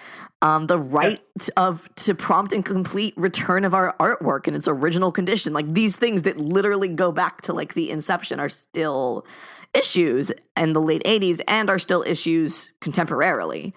[0.43, 1.20] um, the right
[1.57, 5.97] of to prompt and complete return of our artwork in its original condition like these
[5.97, 9.26] things that literally go back to like the inception are still
[9.74, 13.72] issues in the late 80s and are still issues contemporarily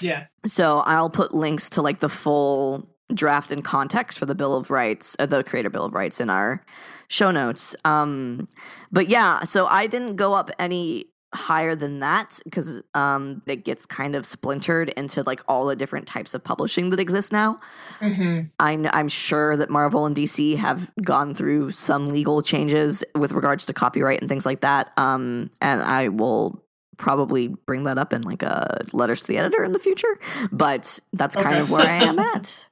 [0.00, 0.26] Yeah.
[0.44, 4.68] so I'll put links to like the full draft and context for the Bill of
[4.70, 6.64] Rights, uh, the Creator Bill of Rights in our
[7.06, 7.76] show notes.
[7.84, 8.48] Um,
[8.90, 11.04] but yeah, so I didn't go up any
[11.36, 16.06] higher than that because um, it gets kind of splintered into like all the different
[16.06, 17.58] types of publishing that exist now.
[18.00, 23.04] hmm I kn- I'm sure that Marvel and DC have gone through some legal changes
[23.14, 24.92] with regards to copyright and things like that.
[24.96, 26.62] Um, and I will
[26.96, 30.18] probably bring that up in like a letters to the editor in the future.
[30.50, 32.68] But that's kind of where I am at.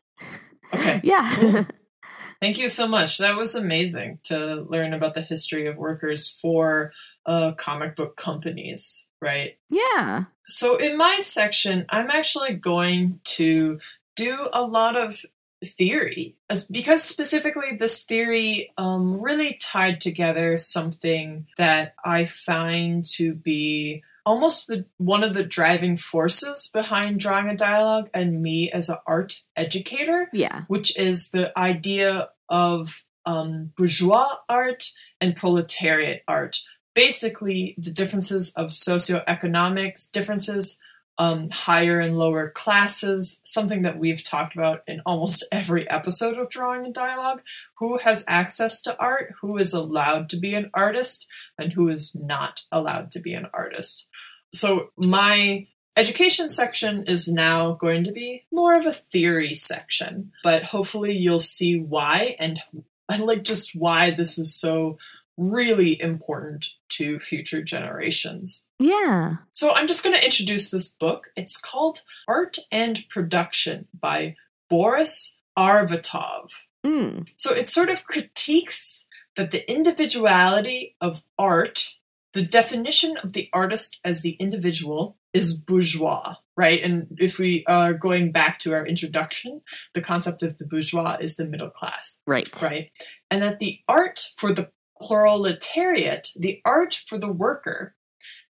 [0.73, 1.01] Okay.
[1.05, 1.65] yeah.
[2.41, 3.19] Thank you so much.
[3.19, 6.93] That was amazing to learn about the history of workers for
[7.27, 9.57] uh, comic book companies, right?
[9.71, 10.25] yeah.
[10.47, 13.81] So, in my section, I'm actually going to
[14.15, 15.25] do a lot of
[15.65, 23.35] theory as because specifically this theory um, really tied together something that I find to
[23.35, 28.89] be almost the one of the driving forces behind drawing a dialogue and me as
[28.91, 30.65] an art educator Yeah.
[30.69, 36.61] which is the idea of um, bourgeois art and proletariat art.
[36.95, 40.79] Basically, the differences of socioeconomics, differences,
[41.19, 46.51] um, higher and lower classes, something that we've talked about in almost every episode of
[46.51, 47.43] Drawing and Dialogue.
[47.79, 49.35] Who has access to art?
[49.41, 51.27] Who is allowed to be an artist?
[51.59, 54.09] And who is not allowed to be an artist?
[54.53, 55.67] So, my
[55.97, 61.41] education section is now going to be more of a theory section, but hopefully you'll
[61.41, 62.61] see why and,
[63.09, 64.99] and like just why this is so
[65.37, 68.69] really important to future generations.
[68.79, 69.37] Yeah.
[69.53, 71.29] So I'm just going to introduce this book.
[71.37, 74.37] It's called Art and Production by
[74.71, 76.51] Boris Arvatov.
[76.87, 77.27] Mm.
[77.37, 79.07] So it sort of critiques
[79.37, 81.95] that the individuality of art
[82.35, 86.83] the definition of the artist as the individual is bourgeois, right?
[86.83, 89.63] And if we are going back to our introduction,
[89.95, 92.51] the concept of the bourgeois is the middle class, Right.
[92.61, 92.91] right?
[93.31, 94.71] And that the art for the
[95.07, 97.95] proletariat, the art for the worker,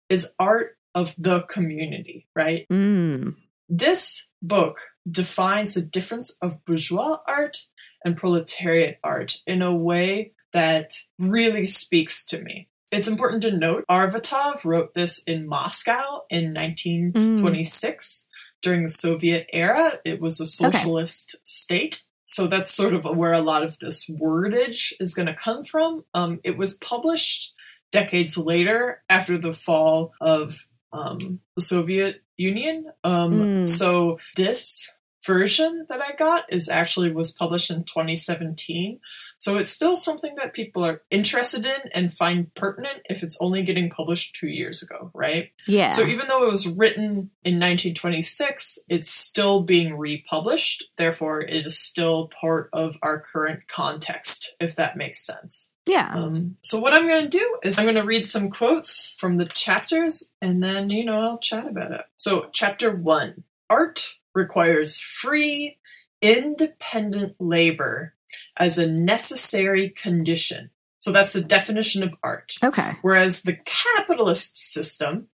[0.08, 2.66] is art of the community, right?
[2.70, 3.34] Mm.
[3.68, 4.80] This book
[5.10, 7.66] defines the difference of bourgeois art
[8.04, 12.68] and proletariat art in a way that really speaks to me.
[12.90, 18.28] It's important to note Arvatov wrote this in Moscow in 1926
[18.60, 19.98] during the Soviet era.
[20.04, 22.04] It was a socialist state.
[22.32, 26.04] So that's sort of where a lot of this wordage is going to come from.
[26.14, 27.52] Um, it was published
[27.90, 32.86] decades later after the fall of um, the Soviet Union.
[33.04, 33.68] Um, Mm.
[33.68, 34.92] So this
[35.24, 38.98] version that I got is actually was published in 2017.
[39.42, 43.64] So it's still something that people are interested in and find pertinent if it's only
[43.64, 45.50] getting published two years ago, right?
[45.66, 45.90] Yeah.
[45.90, 50.84] So even though it was written in 1926, it's still being republished.
[50.96, 55.72] Therefore, it is still part of our current context, if that makes sense.
[55.86, 56.12] yeah.
[56.14, 59.38] Um, so what I'm going to do is I'm going to read some quotes from
[59.38, 62.02] the chapters, and then you know I'll chat about it.
[62.14, 65.78] So chapter one: Art requires free,
[66.20, 68.14] independent labor
[68.58, 70.70] as a necessary condition.
[70.98, 72.54] So that's the definition of art.
[72.62, 72.92] okay.
[73.02, 75.28] Whereas the capitalist system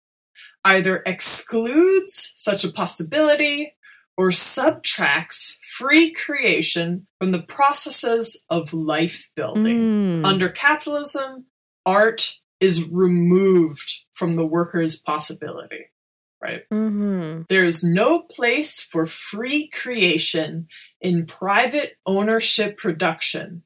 [0.64, 3.74] either excludes such a possibility
[4.16, 10.22] or subtracts free creation from the processes of life building.
[10.22, 10.24] Mm.
[10.24, 11.46] Under capitalism,
[11.84, 15.86] art is removed from the worker's possibility,
[16.42, 16.62] right?
[16.70, 20.68] hmm There is no place for free creation
[21.00, 23.62] in private ownership production,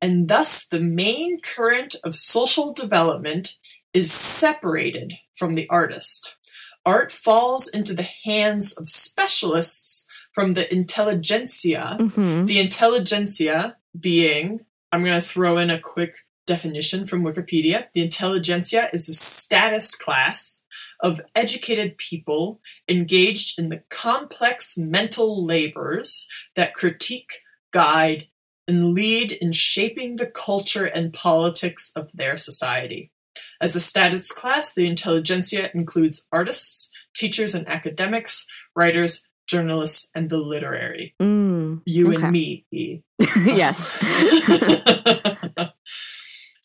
[0.00, 3.58] and thus the main current of social development
[3.92, 6.36] is separated from the artist.
[6.86, 14.60] Art falls into the hands of specialists from the intelligentsia, hmm the intelligentsia being,
[14.92, 16.14] I'm going to throw in a quick
[16.46, 17.86] definition from Wikipedia.
[17.92, 20.59] The intelligentsia is a status class
[21.02, 27.38] of educated people engaged in the complex mental labors that critique,
[27.72, 28.26] guide,
[28.68, 33.10] and lead in shaping the culture and politics of their society.
[33.60, 38.46] As a status class, the intelligentsia includes artists, teachers and academics,
[38.76, 41.14] writers, journalists, and the literary.
[41.20, 41.82] Mm.
[41.84, 42.22] You Okay.
[42.22, 42.64] and me,
[43.44, 43.98] yes.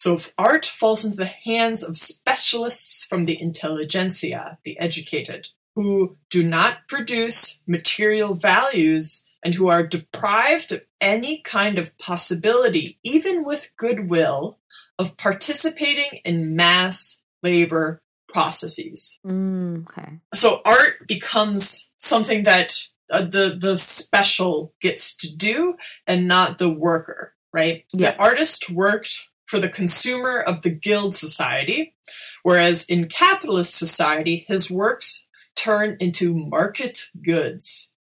[0.05, 6.15] so if art falls into the hands of specialists from the intelligentsia, the educated, who
[6.29, 13.43] do not produce material values and who are deprived of any kind of possibility, even
[13.43, 14.59] with goodwill,
[14.97, 20.19] of participating in mass labor processes Mm, okay.
[20.33, 22.69] so art becomes something that
[23.09, 25.75] uh, the the special gets to do
[26.07, 28.11] and not the worker right Yeah.
[28.11, 31.93] the artist worked for the consumer of the guild society
[32.43, 37.91] whereas in capitalist society his works turn into market goods.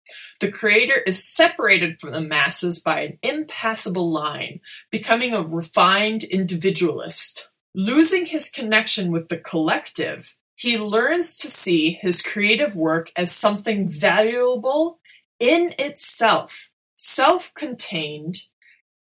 [0.40, 7.49] The creator is separated from the masses by an impassable line becoming a refined individualist.
[7.74, 13.88] Losing his connection with the collective he learns to see his creative work as something
[13.88, 14.99] valuable
[15.40, 18.42] in itself, self contained,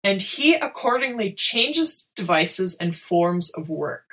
[0.04, 4.04] and he accordingly changes devices and forms of work.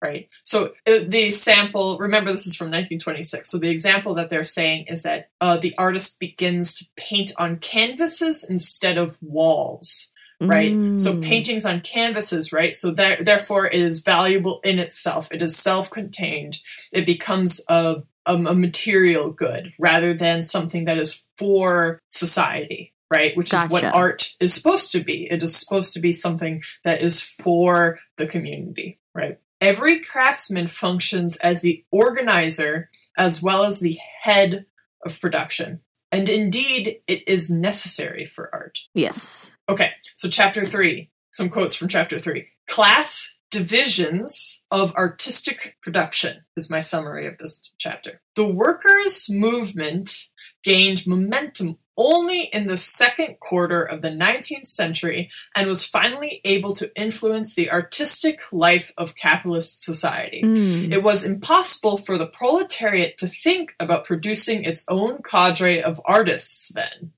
[0.00, 0.28] Right?
[0.44, 3.50] So uh, the sample, remember this is from 1926.
[3.50, 7.56] So the example that they're saying is that uh, the artist begins to paint on
[7.56, 10.78] canvases instead of walls right?
[10.96, 11.22] So Mm.
[11.22, 12.74] paintings on canvases, right?
[12.74, 15.28] So there, therefore, it is valuable in itself.
[15.32, 16.58] It is self-contained.
[16.92, 23.36] It becomes a, a a material good rather than something that is for society, right?
[23.36, 25.28] Which is what art is supposed to be.
[25.30, 29.38] It is supposed to be something that is for the community, right?
[29.60, 34.66] Every craftsman functions as the organizer as well as the head
[35.04, 35.80] of production.
[36.10, 38.78] And indeed, it is necessary for art.
[38.94, 39.54] Yes.
[39.68, 42.46] Okay, so chapter three, some quotes from chapter three.
[42.66, 48.20] Class divisions of artistic production is my summary of this chapter.
[48.36, 50.28] The workers' movement
[50.62, 56.72] gained momentum only in the second quarter of the 19th century and was finally able
[56.72, 60.42] to influence the artistic life of capitalist society.
[60.42, 60.92] Mm.
[60.92, 66.68] It was impossible for the proletariat to think about producing its own cadre of artists
[66.68, 67.12] then.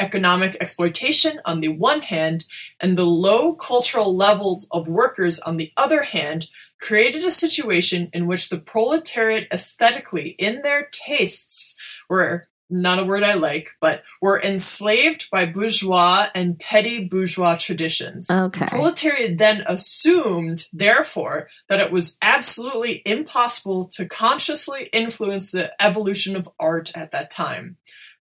[0.00, 2.44] economic exploitation on the one hand
[2.80, 6.48] and the low cultural levels of workers on the other hand
[6.80, 11.76] created a situation in which the proletariat aesthetically, in their tastes,
[12.08, 18.30] were not a word I like, but were enslaved by bourgeois and petty bourgeois traditions.
[18.30, 18.64] Okay.
[18.64, 26.36] The proletariat then assumed, therefore, that it was absolutely impossible to consciously influence the evolution
[26.36, 27.76] of art at that time.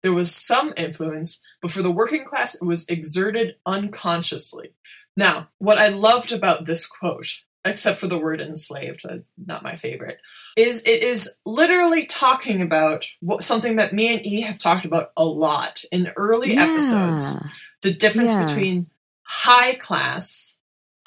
[0.03, 4.73] There was some influence, but for the working class, it was exerted unconsciously.
[5.17, 9.73] Now, what I loved about this quote except for the word enslaved, that's not my
[9.73, 10.19] favorite,
[10.56, 15.12] is it is literally talking about what, something that me and E have talked about
[15.18, 16.64] a lot in early Yeah.
[16.64, 17.39] episodes
[17.82, 18.45] the difference Yeah.
[18.45, 18.88] between
[19.24, 20.58] high class,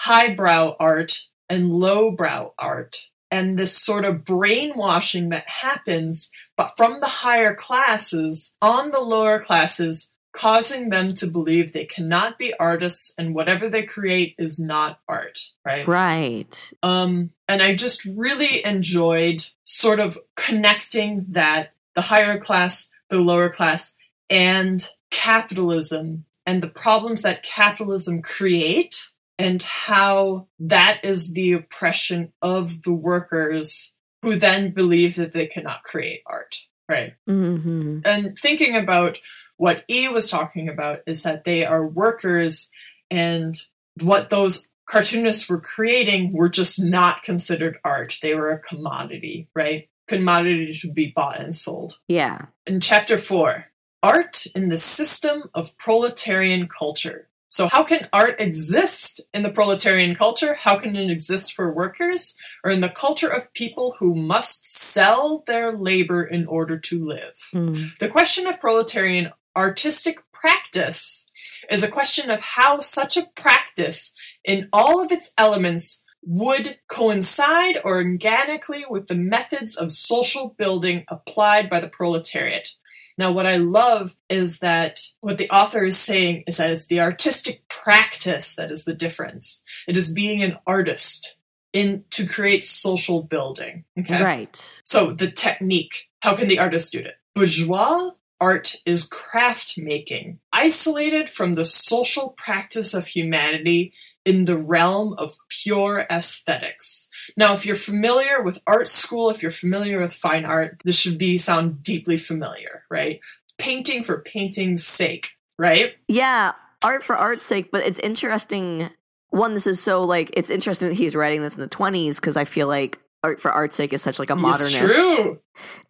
[0.01, 2.97] highbrow art, and lowbrow art.
[3.31, 9.39] And this sort of brainwashing that happens, but from the higher classes on the lower
[9.39, 15.01] classes, causing them to believe they cannot be artists and whatever they create is not
[15.09, 15.85] art, right?
[15.85, 16.73] Right.
[16.81, 23.49] Um, and I just really enjoyed sort of connecting that the higher class, the lower
[23.49, 23.97] class,
[24.31, 29.09] and capitalism and the problems that capitalism create
[29.41, 35.83] and how that is the oppression of the workers who then believe that they cannot
[35.83, 36.59] create art,
[36.89, 37.15] right?
[37.27, 39.19] hmm and thinking about
[39.59, 42.71] what E was talking about is that they are workers
[43.11, 43.61] and
[44.01, 48.19] what those cartoonists were creating were just not considered art.
[48.23, 49.89] They were a commodity, right?
[50.07, 51.99] Commodity to be bought and sold.
[52.09, 52.47] Yeah.
[52.67, 53.67] In chapter four,
[54.03, 57.29] art in the system of proletarian culture.
[57.51, 60.55] So, how can art exist in the proletarian culture?
[60.55, 62.37] How can it exist for workers?
[62.63, 67.39] Or in the culture of people who must sell their labor in order to live?
[67.55, 67.97] Mm.
[67.99, 71.27] The question of proletarian artistic practice
[71.71, 77.79] is a question of how such a practice, in all of its elements, would coincide
[77.85, 82.71] organically with the methods of social building applied by the proletariat.
[83.17, 87.01] Now, what I love is that what the author is saying is that it's the
[87.01, 89.63] artistic practice that is the difference.
[89.89, 91.37] It is being an artist
[91.73, 93.85] in to create social building.
[93.99, 94.23] Okay.
[94.23, 94.81] Right.
[94.85, 97.15] So the technique, how can the artist do it?
[97.35, 103.93] Bourgeois art is craft making, isolated from the social practice of humanity
[104.25, 107.09] in the realm of pure aesthetics.
[107.37, 111.19] Now, if you're familiar with art school, if you're familiar with fine art, this should
[111.19, 113.21] be sound deeply familiar, right?
[113.57, 115.95] Painting for painting's sake, right?
[116.09, 116.53] Yeah.
[116.85, 118.91] Art for art's sake, but it's interesting.
[119.31, 122.37] One, this is so like it's interesting that he's writing this in the twenties because
[122.37, 125.29] I feel like art for art's sake is such like a modernist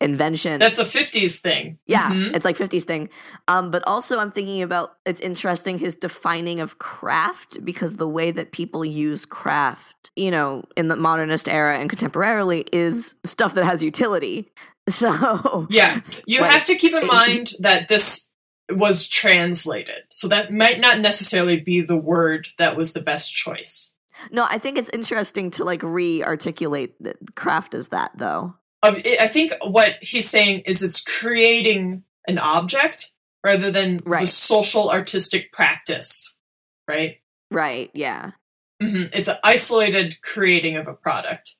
[0.01, 0.61] invention.
[0.61, 1.79] That's a 50s thing.
[1.87, 2.35] Yeah, Mhm.
[2.35, 3.11] it's like 50s thing.
[3.49, 8.31] Um, but also, I'm thinking about it's interesting his defining of craft because the way
[8.31, 13.65] that people use craft, you know, in the modernist era and contemporarily is stuff that
[13.65, 14.51] has utility.
[14.89, 18.31] So, Yeah, you Like, have to keep in mind that this
[18.73, 23.95] was translated, so that might not necessarily be the word that was the best choice.
[24.31, 26.95] No, I think it's interesting to like re articulate
[27.35, 28.55] craft as that, though.
[28.83, 33.13] Um, it, I think what he's saying is it's creating an object
[33.45, 36.37] rather than the social artistic practice,
[36.87, 37.19] right?
[37.51, 38.33] Right, yeah.
[38.81, 41.57] hmm It's an isolated creating of a product,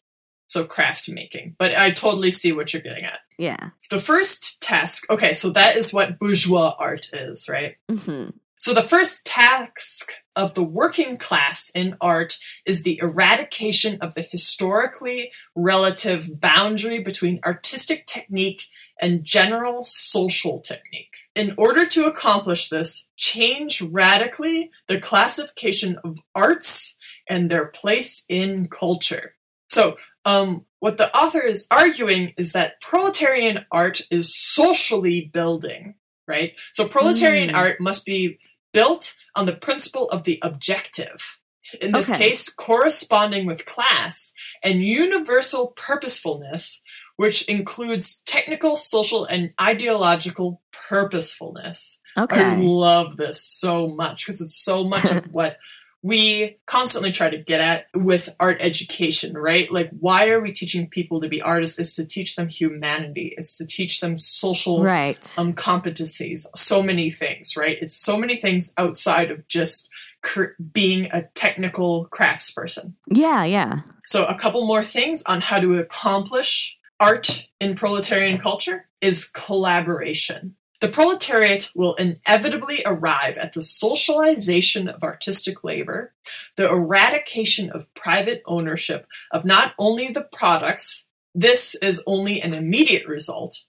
[0.47, 1.57] so craft making.
[1.59, 3.21] But I totally see what you're getting at.
[3.39, 3.71] Yeah.
[3.91, 7.77] The first task, okay, so that is what bourgeois art is, right?
[7.91, 8.29] hmm
[8.61, 14.23] So, the first task of the working class in art is the eradication of the
[14.23, 18.65] historically relative boundary between artistic technique
[19.01, 21.15] and general social technique.
[21.37, 26.99] In order to accomplish this, change radically the classification of arts
[27.29, 29.35] and their place in culture.
[29.71, 35.95] So, um, what the author is arguing is that proletarian art is socially building,
[36.27, 36.55] right?
[36.73, 37.57] So, proletarian Mm.
[37.57, 38.39] art must be
[38.73, 41.39] built on the principle of the objective.
[41.81, 42.31] In this Okay.
[42.31, 46.83] case, corresponding with class and universal purposefulness,
[47.17, 52.01] which includes technical, social, and ideological purposefulness.
[52.17, 52.41] Okay.
[52.41, 55.59] I love this so much because it's so much of what
[56.03, 59.71] we constantly try to get at with art education, right?
[59.71, 61.79] Like, why are we teaching people to be artists?
[61.79, 63.35] Is to teach them humanity.
[63.37, 65.35] It's to teach them social Right.
[65.39, 66.47] um, competencies.
[66.57, 67.77] So many things, right?
[67.81, 69.91] It's so many things outside of just
[70.23, 72.95] cr- being a technical craftsperson.
[73.11, 73.81] yeah, yeah.
[74.07, 80.55] So, a couple more things on how to accomplish art in proletarian culture is collaboration.
[80.81, 86.13] The proletariat will inevitably arrive at the socialization of artistic labor,
[86.57, 93.09] the eradication of private ownership of not only the products, this is only an immediate
[93.09, 93.65] result,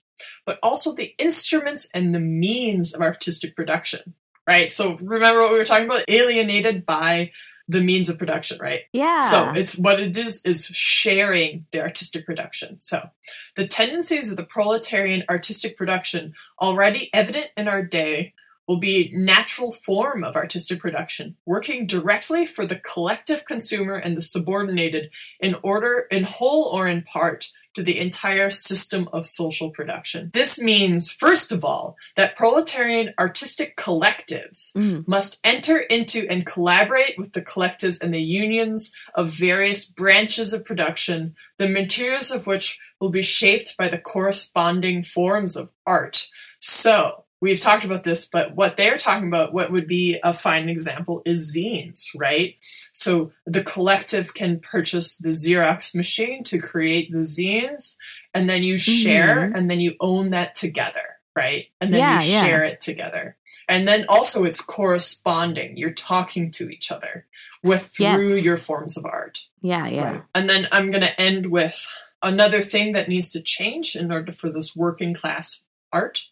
[0.46, 4.14] but also the instruments and the means of artistic production,
[4.46, 4.70] right?
[4.70, 6.04] So remember what we were talking about?
[6.06, 7.32] Alienated by
[7.70, 8.82] the means of production, right?
[8.92, 9.20] Yeah.
[9.20, 12.80] So it's what it is is sharing the artistic production.
[12.80, 13.10] So
[13.54, 18.34] the tendencies of the proletarian artistic production already evident in our day
[18.66, 24.22] will be natural form of artistic production, working directly for the collective consumer and the
[24.22, 30.30] subordinated in order in whole or in part to the entire system of social production.
[30.32, 35.06] This means, first of all, that proletarian artistic collectives Mm.
[35.06, 40.64] must enter into and collaborate with the collectives and the unions of various branches of
[40.64, 46.28] production, the materials of which will be shaped by the corresponding forms of art.
[46.58, 50.68] So, we've talked about this, but what they're talking about, what would be a fine
[50.68, 52.56] example, is zines, right?
[52.92, 57.96] So the collective can purchase the Xerox machine to create the zines,
[58.34, 59.56] and then you share, Mhm.
[59.56, 61.68] and then you own that together, right?
[61.80, 62.44] And then Yeah, you yeah.
[62.44, 63.36] share it together.
[63.68, 65.76] And then also it's corresponding.
[65.76, 67.26] You're talking to each other
[67.62, 68.44] with through Yes.
[68.44, 69.46] your forms of art.
[69.62, 70.10] Yeah, yeah.
[70.10, 70.22] Right.
[70.34, 71.86] And then I'm going to end with
[72.22, 75.62] another thing that needs to change in order for this working class
[75.92, 76.28] art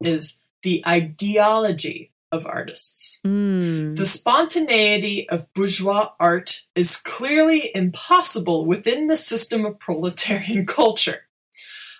[0.00, 3.20] is the ideology of artists.
[3.24, 3.96] Mm.
[3.96, 11.20] The spontaneity of bourgeois art is clearly impossible within the system of proletarian culture.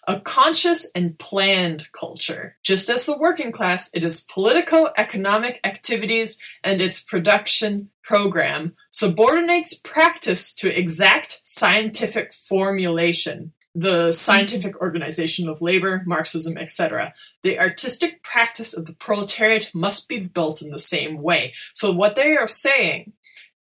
[0.06, 2.56] A conscious and planned culture.
[2.62, 9.72] Just as the working class, it is politico economic activities and its production program subordinates
[9.72, 13.52] practice to exact scientific formulation.
[13.74, 17.12] The scientific organization of labor, Marxism, etc.
[17.42, 21.54] The artistic practice of the proletariat must be built in the same way.
[21.72, 23.12] So, what they are saying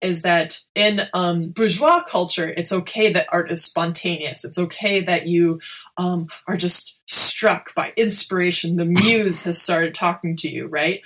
[0.04, 4.44] is that in um, bourgeois culture, it's okay that art is spontaneous.
[4.44, 5.60] It's okay that you
[5.96, 8.76] um, are just struck by inspiration.
[8.76, 11.00] The muse has started talking to you, right?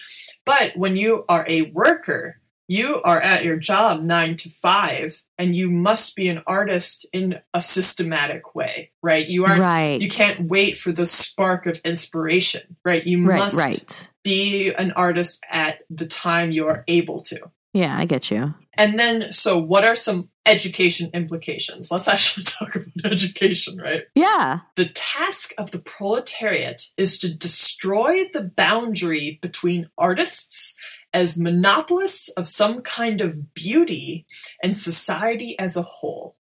[0.45, 5.55] But when you are a worker, you are at your job nine to five, and
[5.55, 9.27] you must be an artist in a systematic way, right?
[9.27, 9.61] You aren't.
[9.61, 10.01] right.
[10.01, 13.07] You can't wait for the spark of inspiration, right?
[13.07, 14.11] You Right, must right.
[14.25, 17.39] be an artist at the time you are able to.
[17.75, 18.55] Yeah, I get you.
[18.75, 21.91] And then, so what are some education implications?
[21.91, 24.05] Let's actually talk about education, right?
[24.15, 24.61] Yeah.
[24.77, 30.77] The task of the proletariat is to destroy the boundary between artists
[31.13, 34.27] as monopolists of some kind of beauty
[34.63, 36.37] and society as a whole.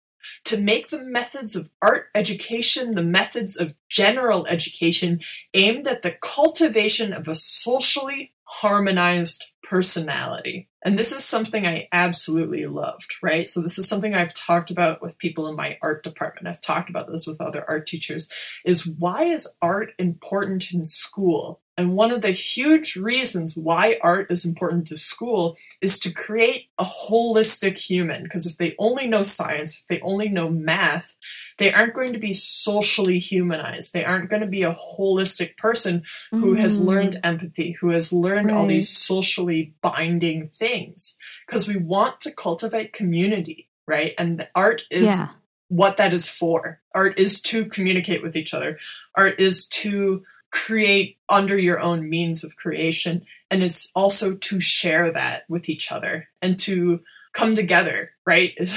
[0.46, 5.20] To make the methods of art education the methods of general education
[5.54, 10.68] aimed at the cultivation of a socially harmonized personality.
[10.84, 13.48] And this is something I absolutely loved, right?
[13.48, 16.48] So, this is something I've talked about with people in my art department.
[16.48, 18.28] I've talked about this with other art teachers
[18.64, 21.61] is why is art important in school?
[21.78, 26.66] And one of the huge reasons why art is important to school is to create
[26.78, 28.24] a holistic human.
[28.24, 31.14] Because if they only know science, if they only know math,
[31.56, 33.94] they aren't going to be socially humanized.
[33.94, 36.84] They aren't going to be a holistic person who has Mm.
[36.84, 41.16] learned empathy, who has learned all these socially binding things.
[41.46, 44.14] Because we want to cultivate community, right?
[44.18, 45.28] And art is Yeah.
[45.68, 46.82] what that is for.
[46.94, 48.78] Art is to communicate with each other.
[49.16, 53.24] Art is to create under your own means of creation.
[53.50, 57.00] And it's also to share that with each other and to
[57.32, 58.52] come together, right?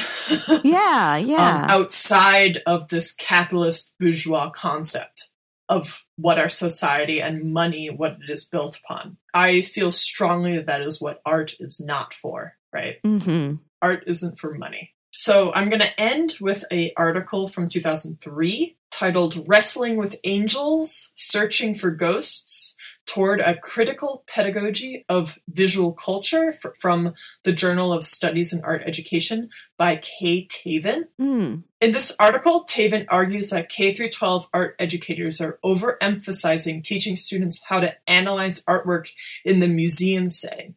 [0.63, 1.65] Yeah, um, yeah.
[1.69, 5.29] outside of this capitalist bourgeois concept
[5.69, 9.17] of what our society and money, what it is built upon.
[9.33, 12.97] I feel strongly that that is what art is not for, right?
[13.03, 14.93] hmm art isn't for money.
[15.11, 21.75] So I'm going to end with a article from 2003 titled Wrestling with Angels: Searching
[21.75, 22.75] for Ghosts
[23.05, 28.81] toward a critical pedagogy of visual culture fr- from the Journal of Studies in Art
[28.85, 31.03] Education by Kay Tavin.
[31.21, 31.63] Mm.
[31.81, 37.81] In this article, Tavin argues that K 12 art educators are overemphasizing teaching students how
[37.81, 39.09] to analyze artwork
[39.43, 40.75] in the museum setting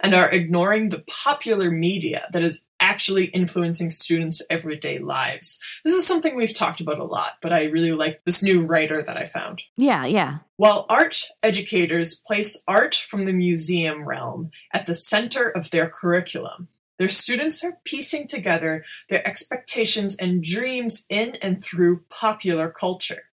[0.00, 5.60] and are ignoring the popular media that is actually influencing students' everyday lives.
[5.84, 9.02] This is something we've talked about a lot, but I really like this new writer
[9.02, 9.62] that I found.
[9.76, 10.38] Yeah, yeah.
[10.56, 16.68] While art educators place art from the museum realm at the center of their curriculum,
[16.98, 23.24] their students are piecing together their expectations and dreams in and through popular culture.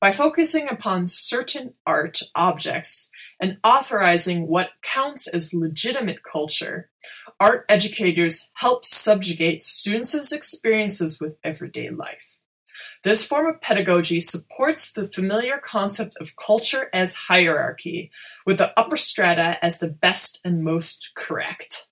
[0.00, 3.10] By focusing upon certain art objects
[3.40, 6.88] and authorizing what counts as legitimate culture,
[7.38, 12.36] art educators help subjugate students' experiences with everyday life.
[13.04, 18.10] This form of pedagogy supports the familiar concept of culture as hierarchy,
[18.44, 21.88] with the upper strata as the best and most correct.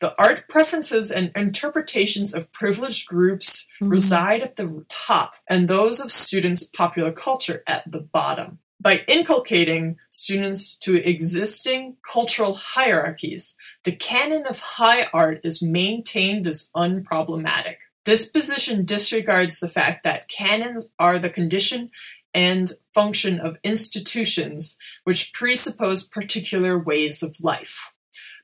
[0.00, 3.88] The art preferences and interpretations of privileged groups mm-hmm.
[3.88, 8.58] reside at the top, and those of students' popular culture at the bottom.
[8.82, 16.68] By inculcating students to existing cultural hierarchies, the canon of high art is maintained as
[16.74, 17.76] unproblematic.
[18.04, 21.92] This position disregards the fact that canons are the condition
[22.34, 27.91] and function of institutions which presuppose particular ways of life.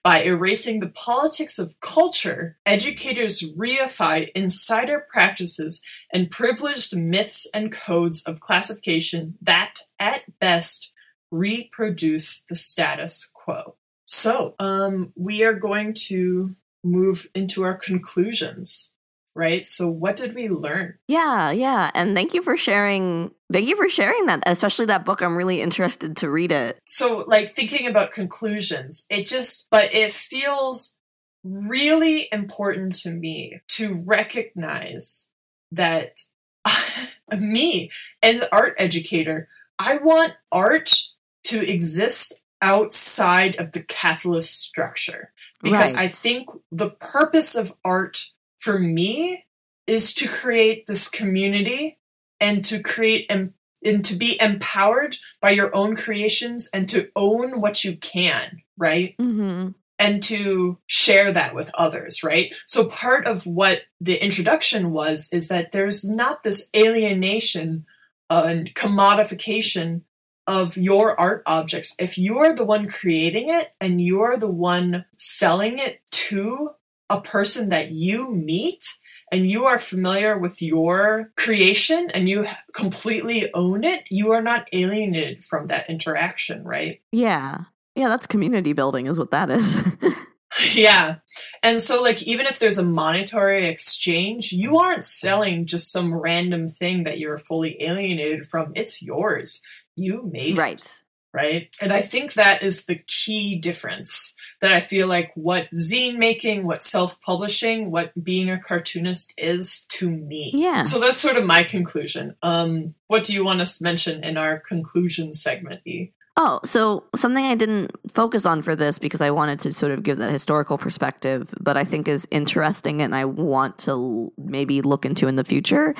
[0.04, 5.82] By erasing the politics of culture, educators reify insider practices
[6.12, 10.92] and privileged myths and codes of classification that, at best,
[11.30, 13.74] reproduce the status quo.
[14.04, 18.94] So, um, we are going to move into our conclusions
[19.38, 19.64] right?
[19.64, 20.98] So what did we learn?
[21.06, 21.92] Yeah, yeah.
[21.94, 25.22] And thank you for sharing thank you for sharing that, especially that book.
[25.22, 26.80] I'm really interested to read it.
[26.84, 30.98] So like thinking about conclusions, it just but it feels
[31.44, 35.30] really important to me to recognize
[35.70, 36.20] that
[37.38, 41.00] me as art educator, I want art
[41.44, 45.32] to exist outside of the capitalist structure
[45.62, 46.06] because right.
[46.06, 48.32] I think the purpose of art
[48.68, 49.46] for me
[49.86, 51.98] is to create this community
[52.38, 57.62] and to create and, and to be empowered by your own creations and to own
[57.62, 59.14] what you can, right?
[59.18, 59.70] Mm-hmm.
[59.98, 62.54] And to share that with others, right?
[62.66, 67.86] So, part of what the introduction was is that there's not this alienation
[68.28, 70.02] and commodification
[70.46, 71.94] of your art objects.
[71.98, 76.72] If you're the one creating it and you're the one selling it to
[77.10, 78.84] a person that you meet
[79.30, 84.68] and you are familiar with your creation and you completely own it, you are not
[84.72, 87.00] alienated from that interaction, right?
[87.12, 87.64] Yeah.
[87.94, 89.84] Yeah, that's community building, is what that is.
[90.74, 91.16] yeah.
[91.62, 96.68] And so, like, even if there's a monetary exchange, you aren't selling just some random
[96.68, 98.72] thing that you're fully alienated from.
[98.76, 99.60] It's yours.
[99.96, 100.74] You made right.
[100.74, 100.80] it.
[100.80, 101.02] Right.
[101.32, 101.68] Right.
[101.80, 106.66] And I think that is the key difference that I feel like what zine making,
[106.66, 110.52] what self publishing, what being a cartoonist is to me.
[110.54, 110.84] Yeah.
[110.84, 112.34] So that's sort of my conclusion.
[112.42, 116.12] Um, what do you want to mention in our conclusion segment, E?
[116.40, 120.04] Oh, so something I didn't focus on for this because I wanted to sort of
[120.04, 125.04] give that historical perspective, but I think is interesting and I want to maybe look
[125.04, 125.96] into in the future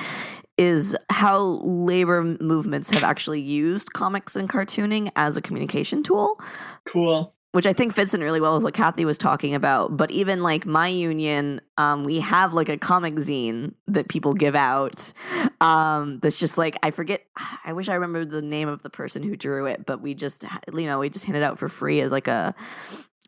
[0.59, 6.39] is how labor movements have actually used comics and cartooning as a communication tool.
[6.85, 9.97] Cool which I think fits in really well with what Kathy was talking about.
[9.97, 14.55] But even like my union, um, we have like a comic zine that people give
[14.55, 15.11] out.
[15.59, 17.21] Um, that's just like I forget.
[17.65, 20.45] I wish I remember the name of the person who drew it, but we just
[20.73, 22.53] you know we just hand it out for free as like a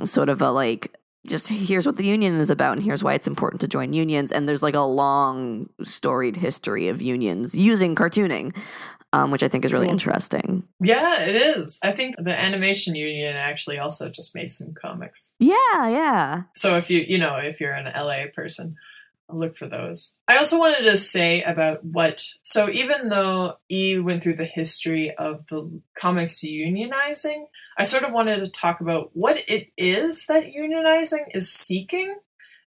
[0.06, 0.96] sort of a like
[1.28, 4.32] just here's what the union is about and here's why it's important to join unions
[4.32, 8.56] and there's like a long storied history of unions using cartooning
[9.14, 9.94] um, which I think is really cool.
[9.94, 10.64] interesting.
[10.80, 11.80] Yeah, it is.
[11.84, 15.34] I think the Animation Union actually also just made some comics.
[15.38, 16.44] Yeah, yeah.
[16.56, 18.78] So if you, you know, if you're an LA person,
[19.32, 20.18] I'll look for those.
[20.28, 25.16] I also wanted to say about what, so even though E went through the history
[25.16, 27.46] of the comics unionizing,
[27.78, 32.16] I sort of wanted to talk about what it is that unionizing is seeking.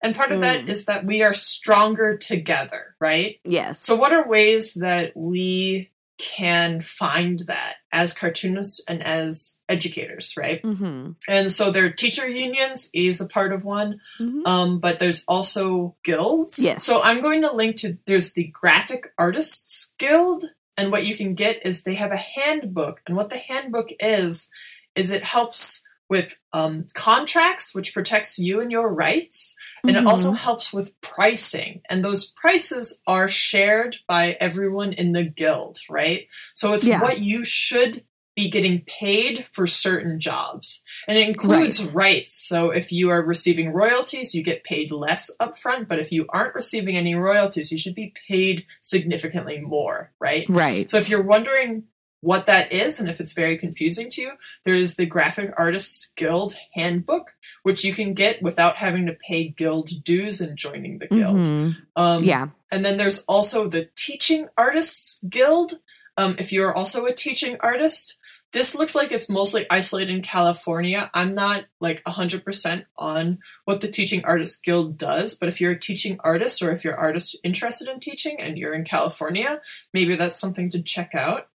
[0.02, 0.42] And part of mm.
[0.42, 3.36] that is that we are stronger together, right?
[3.44, 3.80] Yes.
[3.80, 10.62] So, what are ways that we can find that as cartoonists and as educators, right?
[10.62, 11.12] Mm-hmm.
[11.28, 14.46] And so their teacher unions is a part of one, mm-hmm.
[14.46, 16.58] um, but there's also guilds.
[16.58, 16.84] Yes.
[16.84, 20.44] So I'm going to link to there's the Graphic Artists Guild,
[20.76, 24.50] and what you can get is they have a handbook, and what the handbook is
[24.94, 30.06] is it helps with um, contracts, which protects you and your rights, and mm-hmm.
[30.06, 31.80] it also helps with pricing.
[31.88, 36.26] And those prices are shared by everyone in the guild, right?
[36.54, 37.00] So it's yeah.
[37.00, 40.82] what you should be getting paid for certain jobs.
[41.06, 41.94] And it includes right.
[41.94, 42.32] rights.
[42.32, 45.86] So if you are receiving royalties, you get paid less upfront.
[45.86, 50.46] But if you aren't receiving any royalties, you should be paid significantly more, right?
[50.48, 50.90] Right.
[50.90, 51.84] So if you're wondering
[52.24, 54.32] what that is and if it's very confusing to you,
[54.64, 59.48] there is the Graphic Artists Guild Handbook, which you can get without having to pay
[59.48, 61.44] guild dues and joining the guild.
[61.44, 61.70] Mm-hmm.
[61.96, 62.48] Um, yeah.
[62.72, 65.74] And then there's also the Teaching Artists Guild.
[66.16, 68.18] Um, if you're also a teaching artist,
[68.54, 71.10] this looks like it's mostly isolated in California.
[71.12, 75.78] I'm not like 100% on what the Teaching Artists Guild does, but if you're a
[75.78, 79.60] teaching artist or if you're artist interested in teaching and you're in California,
[79.92, 81.48] maybe that's something to check out.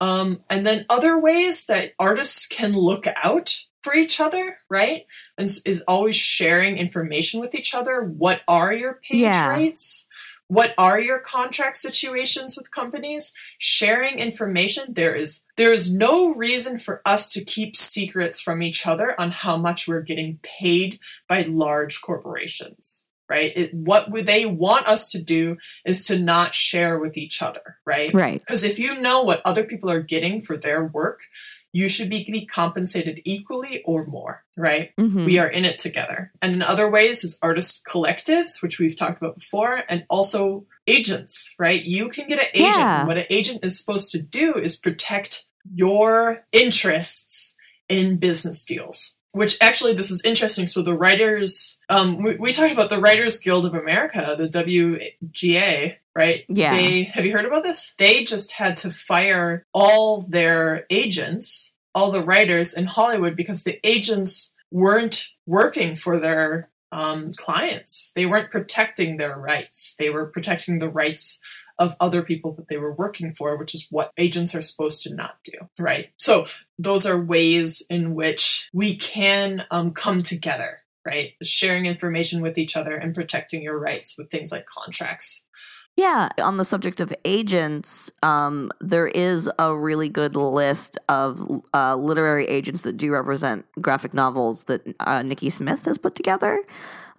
[0.00, 5.06] Um, and then other ways that artists can look out for each other, right?
[5.36, 8.02] And is always sharing information with each other.
[8.02, 9.48] What are your page yeah.
[9.48, 10.08] rights?
[10.50, 16.76] what are your contract situations with companies sharing information there is there is no reason
[16.76, 20.98] for us to keep secrets from each other on how much we're getting paid
[21.28, 25.56] by large corporations right it, what they want us to do
[25.86, 29.64] is to not share with each other right right because if you know what other
[29.64, 31.20] people are getting for their work
[31.72, 34.90] you should be, be compensated equally or more, right?
[34.96, 35.24] Mm-hmm.
[35.24, 36.32] We are in it together.
[36.42, 41.54] And in other ways is artist collectives, which we've talked about before, and also agents,
[41.58, 41.82] right?
[41.82, 42.76] You can get an agent.
[42.76, 43.06] Yeah.
[43.06, 47.56] What an agent is supposed to do is protect your interests
[47.88, 49.18] in business deals.
[49.32, 50.66] Which actually, this is interesting.
[50.66, 55.96] So the writers, um, we, we talked about the Writers Guild of America, the WGA,
[56.16, 56.44] right?
[56.48, 56.74] Yeah.
[56.74, 57.94] They have you heard about this?
[57.98, 63.78] They just had to fire all their agents, all the writers in Hollywood because the
[63.84, 68.12] agents weren't working for their um, clients.
[68.14, 69.94] They weren't protecting their rights.
[69.98, 71.40] They were protecting the rights
[71.78, 75.14] of other people that they were working for, which is what agents are supposed to
[75.14, 76.10] not do, right?
[76.18, 76.46] So
[76.82, 81.32] those are ways in which we can um, come together, right?
[81.42, 85.46] Sharing information with each other and protecting your rights with things like contracts.
[85.96, 91.96] Yeah, on the subject of agents, um, there is a really good list of uh,
[91.96, 96.62] literary agents that do represent graphic novels that uh, Nikki Smith has put together.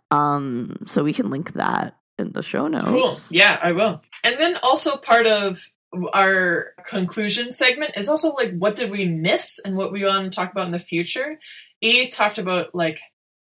[0.10, 2.86] Um, so we can link that in the show notes.
[2.86, 3.16] Cool.
[3.30, 4.02] Yeah, I will.
[4.24, 5.70] And then also part of
[6.14, 10.36] our conclusion segment is also like what did we miss and what we want to
[10.36, 11.40] talk about in the future.
[11.82, 13.02] E talked about like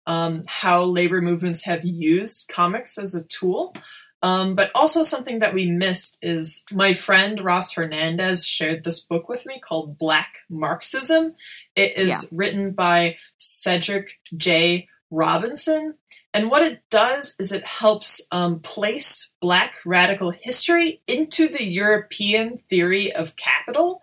[0.08, 3.76] um, how labor movements have used comics as a tool.
[4.24, 9.28] Um, but also something that we missed is my friend Ross Hernandez shared this book
[9.28, 11.34] with me called Black Marxism.
[11.76, 12.30] It is yeah.
[12.32, 14.88] written by Cedric J.
[15.10, 15.96] Robinson.
[16.34, 22.60] And what it does is it helps um, place Black radical history into the European
[22.70, 24.02] theory of capital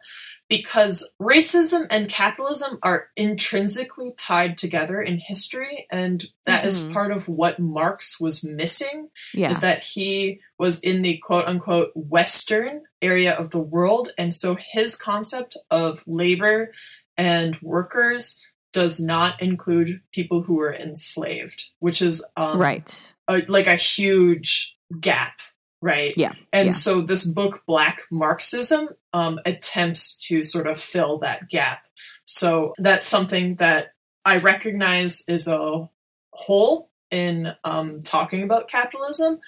[0.48, 6.68] because racism and capitalism are intrinsically tied together in history and that mm-hmm.
[6.68, 9.50] is part of what marx was missing yeah.
[9.50, 14.56] is that he was in the quote unquote western area of the world and so
[14.72, 16.72] his concept of labor
[17.16, 18.42] and workers
[18.82, 24.76] does not include people who were enslaved which is um, right a, like a huge
[25.00, 25.40] gap
[25.80, 26.14] right?
[26.16, 26.32] Yeah.
[26.52, 26.72] And yeah.
[26.72, 31.84] so this book, Black Marxism, um, attempts to sort of fill that gap.
[32.24, 33.92] So that's something that
[34.24, 35.88] I recognize is a
[36.32, 39.40] hole in um, talking about capitalism.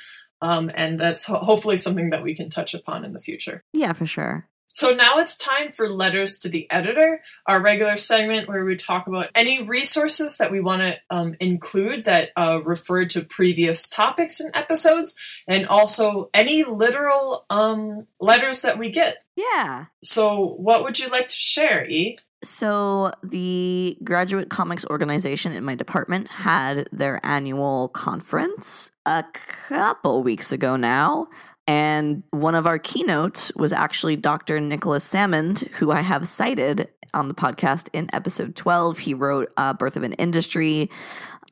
[0.42, 3.62] Um, and that's ho- hopefully something that we can touch upon in the future.
[3.74, 4.48] Yeah, for sure.
[4.72, 9.06] So now it's time for Letters to the Editor, our regular segment where we talk
[9.06, 14.40] about any resources that we want to um, include that uh, refer to previous topics
[14.40, 15.14] and episodes,
[15.46, 19.24] and also any literal um, letters that we get.
[19.36, 19.86] Yeah.
[20.02, 22.18] So, what would you like to share, E?
[22.42, 29.24] So, the graduate comics organization in my department had their annual conference a
[29.68, 31.28] couple weeks ago now.
[31.70, 34.58] And one of our keynotes was actually Dr.
[34.58, 38.98] Nicholas Sammond, who I have cited on the podcast in episode 12.
[38.98, 40.90] He wrote uh, Birth of an Industry,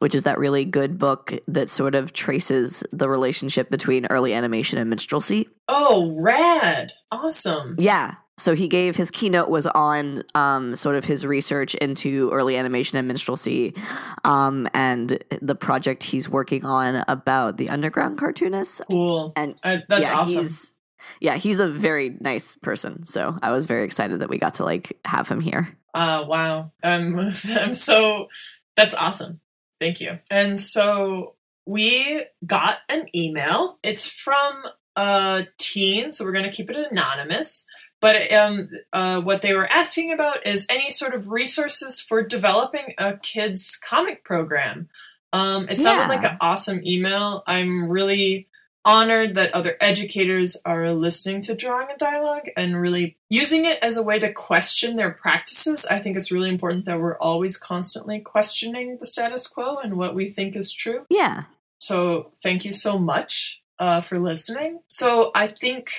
[0.00, 4.80] which is that really good book that sort of traces the relationship between early animation
[4.80, 5.48] and minstrelsy.
[5.68, 6.94] Oh, rad.
[7.12, 7.76] Awesome.
[7.78, 12.56] Yeah so he gave his keynote was on um, sort of his research into early
[12.56, 13.76] animation and minstrelsy
[14.24, 18.80] um, and the project he's working on about the underground cartoonists.
[18.90, 19.32] Cool.
[19.36, 20.42] And uh, that's yeah, awesome.
[20.42, 20.76] he's,
[21.20, 23.04] yeah he's a very nice person.
[23.04, 25.76] So i was very excited that we got to like have him here.
[25.92, 26.72] Uh wow.
[26.82, 27.18] I'm
[27.48, 28.28] i'm so
[28.76, 29.40] that's awesome.
[29.80, 30.18] Thank you.
[30.30, 31.34] And so
[31.66, 33.78] we got an email.
[33.82, 34.64] It's from
[34.96, 37.66] a teen so we're going to keep it anonymous
[38.00, 42.94] but um, uh, what they were asking about is any sort of resources for developing
[42.98, 44.88] a kids comic program.
[45.32, 46.08] Um, it sounded yeah.
[46.08, 47.42] like an awesome email.
[47.46, 48.48] I'm really
[48.84, 53.96] honored that other educators are listening to drawing a dialogue and really using it as
[53.98, 55.84] a way to question their practices.
[55.84, 60.14] I think it's really important that we're always constantly questioning the status quo and what
[60.14, 61.04] we think is true.
[61.10, 61.44] Yeah.
[61.80, 64.80] So thank you so much uh, for listening.
[64.88, 65.90] So I think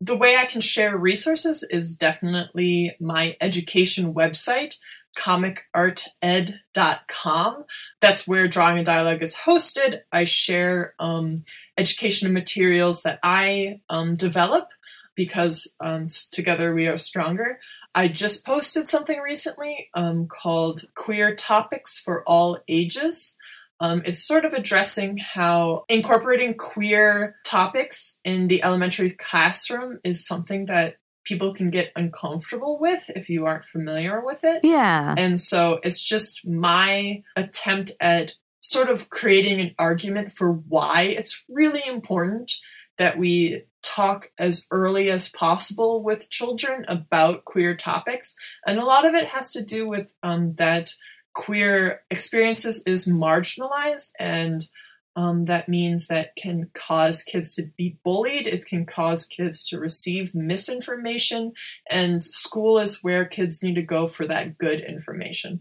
[0.00, 4.76] the way I can share resources is definitely my education website,
[5.16, 7.64] comicarted.com.
[8.00, 10.02] That's where Drawing a Dialogue is hosted.
[10.12, 11.44] I share um,
[11.76, 14.68] educational materials that I um, develop
[15.16, 17.58] because um, together we are stronger.
[17.94, 23.36] I just posted something recently um, called Queer Topics for All Ages.
[23.80, 30.66] Um, it's sort of addressing how incorporating queer topics in the elementary classroom is something
[30.66, 34.64] that people can get uncomfortable with if you aren't familiar with it.
[34.64, 35.14] Yeah.
[35.16, 41.44] And so it's just my attempt at sort of creating an argument for why it's
[41.48, 42.54] really important
[42.96, 48.34] that we talk as early as possible with children about queer topics.
[48.66, 50.94] And a lot of it has to do with um, that
[51.38, 54.66] queer experiences is marginalized and
[55.14, 59.78] um, that means that can cause kids to be bullied it can cause kids to
[59.78, 61.52] receive misinformation
[61.88, 65.60] and school is where kids need to go for that good information.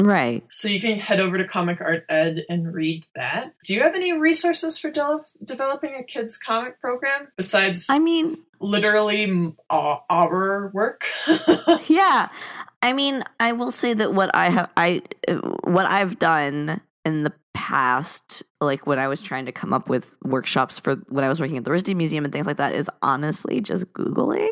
[0.00, 0.44] Right.
[0.52, 3.52] So you can head over to comic art ed and read that.
[3.64, 8.38] Do you have any resources for de- developing a kids comic program besides i mean
[8.60, 11.06] literally our work?
[11.88, 12.28] Yeah
[12.82, 15.02] I mean, I will say that what I have I
[15.64, 20.14] what I've done in the past, like when I was trying to come up with
[20.22, 22.88] workshops for when I was working at the RISD Museum and things like that, is
[23.02, 24.50] honestly just Googling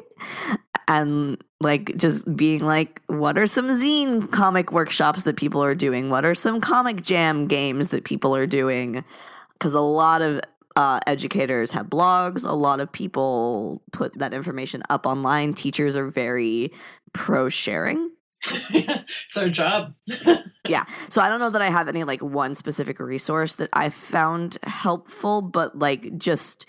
[0.89, 6.11] and like just being like, what are some zine comic workshops that people are doing?
[6.11, 9.05] What are some comic jam games that people are doing?
[9.53, 10.41] Because a lot of
[10.77, 12.45] uh, educators have blogs.
[12.45, 15.55] A lot of people put that information up online.
[15.55, 16.70] Teachers are very
[17.12, 18.11] pro sharing.
[18.70, 19.94] it's our job.
[20.68, 20.84] yeah.
[21.09, 24.59] So I don't know that I have any like one specific resource that I found
[24.62, 26.66] helpful, but like just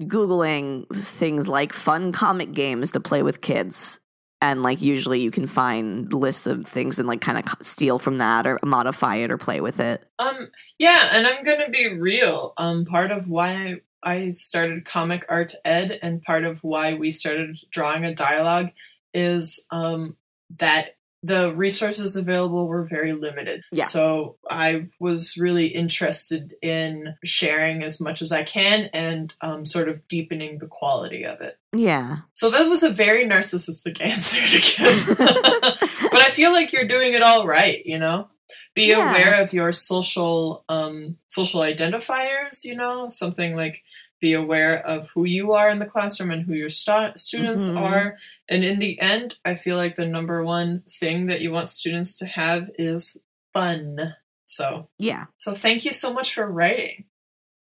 [0.00, 4.00] Googling things like fun comic games to play with kids.
[4.40, 8.18] And like usually you can find lists of things and like kind of steal from
[8.18, 10.04] that or modify it or play with it.
[10.18, 12.52] Um yeah, and I'm going to be real.
[12.56, 17.58] Um part of why I started Comic Art Ed and part of why we started
[17.70, 18.70] drawing a dialogue
[19.14, 20.16] is um
[20.58, 23.62] that the resources available were very limited.
[23.72, 23.84] Yeah.
[23.84, 29.88] So I was really interested in sharing as much as I can and um, sort
[29.88, 31.58] of deepening the quality of it.
[31.72, 32.18] Yeah.
[32.34, 35.18] So that was a very narcissistic answer to give.
[35.18, 38.28] but I feel like you're doing it all right, you know?
[38.74, 39.08] Be yeah.
[39.08, 43.78] aware of your social um, social identifiers, you know, something like
[44.20, 47.78] be aware of who you are in the classroom and who your st- students mm-hmm.
[47.78, 48.18] are.
[48.48, 52.16] And in the end, I feel like the number one thing that you want students
[52.16, 53.16] to have is
[53.52, 54.14] fun.
[54.46, 55.26] So, yeah.
[55.38, 57.04] So, thank you so much for writing.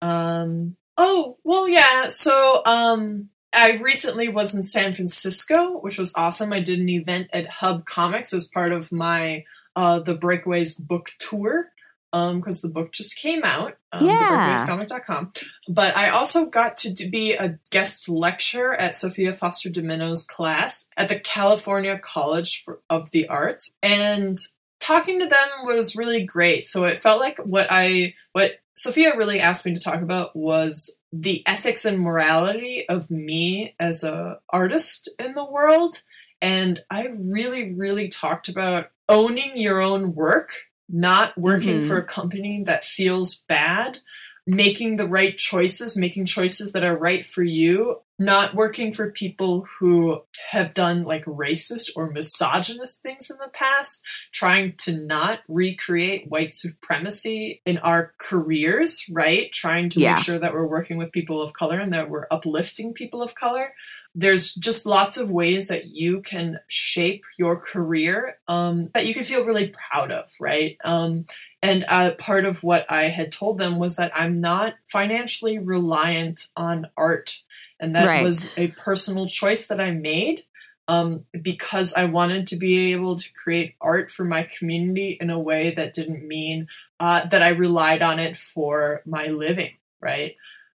[0.03, 2.09] Um, oh, well, yeah.
[2.09, 6.53] So, um, I recently was in San Francisco, which was awesome.
[6.53, 9.45] I did an event at Hub Comics as part of my
[9.75, 11.71] uh, the Breakaways book tour
[12.13, 13.77] because um, the book just came out.
[13.93, 14.65] Um, yeah.
[14.67, 15.31] Comic.com.
[15.69, 21.09] But I also got to be a guest lecturer at Sophia Foster Dimino's class at
[21.09, 23.71] the California College for, of the Arts.
[23.83, 24.39] And
[24.81, 26.65] talking to them was really great.
[26.65, 30.99] So it felt like what I, what Sophia really asked me to talk about was
[31.13, 36.03] the ethics and morality of me as a artist in the world.
[36.41, 41.89] And I really, really talked about owning your own work not working mm-hmm.
[41.89, 43.99] for a company that feels bad,
[44.47, 49.66] making the right choices, making choices that are right for you, not working for people
[49.79, 54.03] who have done like racist or misogynist things in the past,
[54.33, 59.53] trying to not recreate white supremacy in our careers, right?
[59.53, 60.14] Trying to yeah.
[60.14, 63.35] make sure that we're working with people of color and that we're uplifting people of
[63.35, 63.73] color
[64.19, 69.22] there's just lots of ways that you can shape your career um, that you can
[69.22, 70.76] feel really proud of, right?
[70.84, 71.25] Um,
[71.63, 76.49] and uh, part of what I had told them was that I'm not financially reliant
[76.57, 77.42] on art.
[77.80, 78.22] And that right.
[78.22, 80.45] was a personal choice that I made
[80.88, 85.38] um, because I wanted to be able to create art for my community in a
[85.38, 86.68] way that didn't mean
[86.99, 90.34] uh, that I relied on it for my living, right?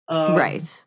[0.07, 0.83] Um, right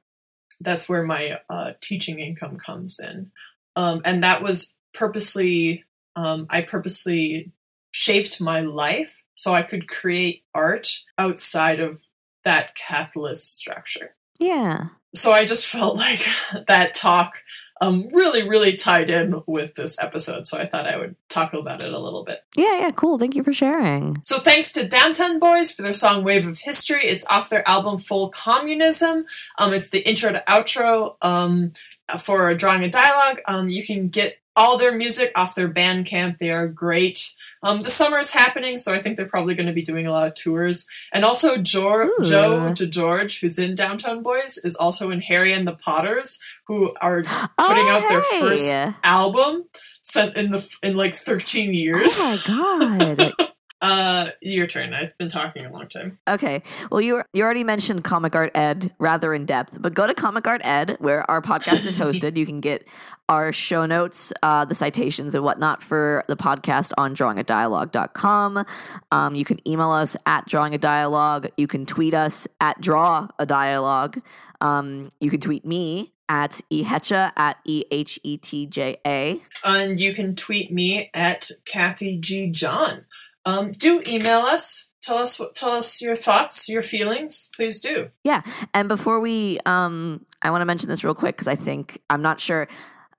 [0.61, 3.31] that's where my uh, teaching income comes in.
[3.77, 5.85] Um, and that was purposely,
[6.17, 7.53] um, I purposely
[7.93, 10.89] shaped my life so I could create art
[11.19, 12.05] outside of
[12.45, 14.15] that capitalist structure.
[14.39, 14.89] Yeah.
[15.15, 16.27] So I just felt like
[16.67, 17.43] that talk
[17.81, 20.47] um, really, really tied in with this episode.
[20.47, 22.43] So I thought I would talk about it a little bit.
[22.57, 23.19] Yeah, yeah, cool.
[23.19, 24.17] Thank you for sharing.
[24.25, 27.05] So thanks to Downtown Boys for their song Wave of History.
[27.05, 29.27] It's off their album Full Communism.
[29.59, 31.73] Um, it's the intro to outro um,
[32.19, 33.41] for Drawing a Dialogue.
[33.47, 36.39] Um, you can get all their music off their Bandcamp.
[36.39, 37.35] They are great.
[37.65, 40.13] Um, the summer is happening, so I think they're probably going to be doing a
[40.13, 40.87] lot of tours.
[41.13, 46.41] And also, Joe DeGeorge, who's in Downtown Boys, is also in Harry and the Potters,
[46.67, 48.71] who are putting oh, out their first
[49.03, 49.65] album
[50.03, 52.13] sent in the in like 13 years.
[52.21, 53.33] Oh my god.
[53.81, 54.95] Uh, your turn.
[54.95, 56.19] I've been talking a long time.
[56.27, 56.63] Okay.
[56.91, 60.47] Well, you you already mentioned Comic Art Ed rather in depth, but go to Comic
[60.47, 62.37] Art Ed where our podcast is hosted.
[62.39, 62.87] you can get
[63.29, 68.65] our show notes, uh, the citations and whatnot for the podcast on drawingadialogue.com.
[69.13, 71.51] Um, you can email us at drawingadialogue.
[71.57, 74.21] You can tweet us at draw a dialogue.
[74.61, 80.01] Um, you can tweet me at ehetja at e h e t j a, and
[80.01, 83.05] you can tweet me at Kathy G John.
[83.47, 84.87] Um, do email us.
[85.03, 85.55] Tell us what.
[85.55, 87.51] Tell us your thoughts, your feelings.
[87.55, 88.11] Please do.
[88.25, 88.43] Yeah,
[88.73, 92.23] and before we, um, I want to mention this real quick because I think I'm
[92.23, 92.69] not sure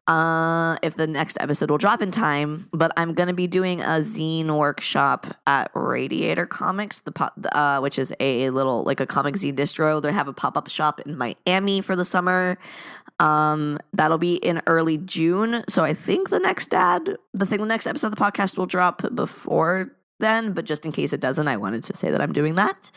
[0.07, 3.81] uh, if the next episode will drop in time, but I'm going to be doing
[3.81, 9.07] a zine workshop at Radiator Comics, the pop, uh, which is a little like a
[9.07, 10.02] comic zine distro.
[10.02, 12.57] They have a pop up shop in Miami for the summer.
[13.19, 15.64] Um, that'll be in early June.
[15.68, 18.68] So I think the next dad, the thing, the next episode of the podcast will
[18.68, 20.53] drop before then.
[20.53, 22.91] But just in case it doesn't, I wanted to say that I'm doing that.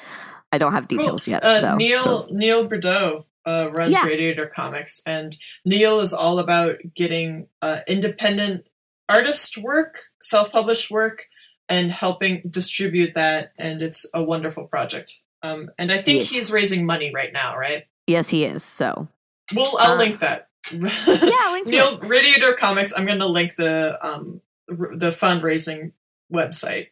[0.52, 1.32] I don't have details cool.
[1.32, 1.44] yet.
[1.44, 2.28] Uh, though, Neil so.
[2.30, 4.04] Neil Brideau uh, runs yeah.
[4.04, 8.66] Radiator Comics, and Neil is all about getting uh, independent
[9.08, 11.24] artist work, self published work,
[11.68, 13.52] and helping distribute that.
[13.58, 15.20] And it's a wonderful project.
[15.42, 16.30] Um, and I think yes.
[16.30, 17.86] he's raising money right now, right?
[18.06, 18.64] Yes, he is.
[18.64, 19.08] So,
[19.54, 20.48] well, I'll uh, link that.
[20.72, 22.08] yeah, link Neil it.
[22.08, 22.92] Radiator Comics.
[22.96, 25.92] I'm going to link the um, r- the fundraising
[26.32, 26.88] website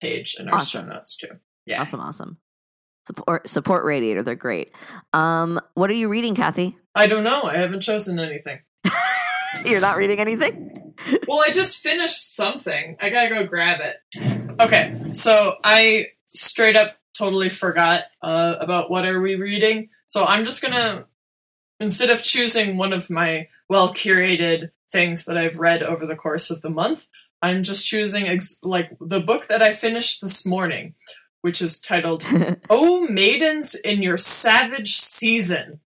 [0.00, 0.82] page in our awesome.
[0.82, 1.28] show notes too.
[1.66, 2.38] Yeah, awesome, awesome.
[3.06, 4.22] Support support Radiator.
[4.22, 4.72] They're great.
[5.12, 6.76] Um, what are you reading, Kathy?
[6.94, 7.44] I don't know.
[7.44, 8.60] I haven't chosen anything.
[9.64, 10.94] You're not reading anything?
[11.28, 12.96] well, I just finished something.
[13.00, 14.60] I gotta go grab it.
[14.60, 19.88] Okay, so I straight up totally forgot uh, about what are we reading.
[20.06, 21.06] So I'm just gonna
[21.80, 26.50] instead of choosing one of my well curated things that I've read over the course
[26.50, 27.06] of the month,
[27.42, 30.94] I'm just choosing ex- like the book that I finished this morning,
[31.42, 32.26] which is titled
[32.70, 35.80] "Oh Maidens in Your Savage Season,"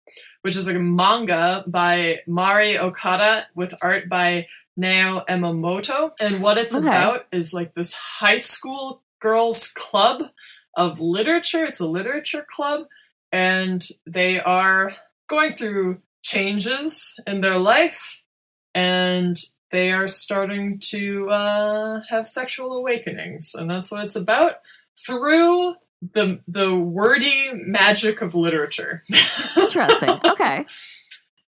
[0.42, 4.46] which is a manga by Mari Okada with art by
[4.76, 6.12] Nao Emamoto.
[6.20, 6.86] And what it's okay.
[6.86, 10.30] about is like this high school girls club
[10.76, 11.64] of literature.
[11.64, 12.86] It's a literature club,
[13.32, 14.92] and they are
[15.28, 18.22] going through changes in their life,
[18.74, 19.36] and
[19.70, 24.56] they are starting to uh, have sexual awakenings, and that's what it's about
[24.98, 25.74] through
[26.12, 29.02] the the wordy magic of literature.
[29.56, 30.18] Interesting.
[30.24, 30.66] Okay.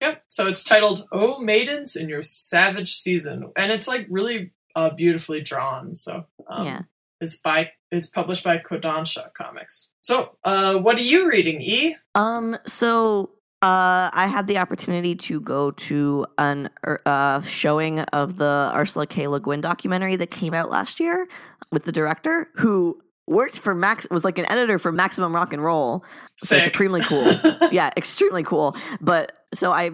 [0.00, 0.24] Yep.
[0.28, 5.40] So it's titled "Oh Maidens in Your Savage Season," and it's like really uh, beautifully
[5.40, 5.94] drawn.
[5.94, 6.82] So um, yeah,
[7.20, 9.92] it's by it's published by Kodansha Comics.
[10.00, 11.96] So, uh, what are you reading, E?
[12.14, 12.56] Um.
[12.66, 13.30] So
[13.62, 19.06] uh, I had the opportunity to go to an er, uh, showing of the Ursula
[19.06, 19.28] K.
[19.28, 21.28] Le Guin documentary that came out last year
[21.70, 25.62] with the director, who worked for Max was like an editor for Maximum Rock and
[25.62, 26.04] Roll.
[26.38, 27.24] So supremely cool.
[27.72, 28.76] yeah, extremely cool.
[29.00, 29.92] But so I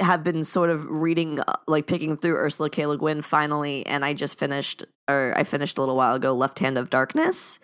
[0.00, 2.86] have been sort of reading uh, like picking through Ursula K.
[2.86, 6.58] Le Guin finally and I just finished or I finished a little while ago Left
[6.58, 7.58] Hand of Darkness.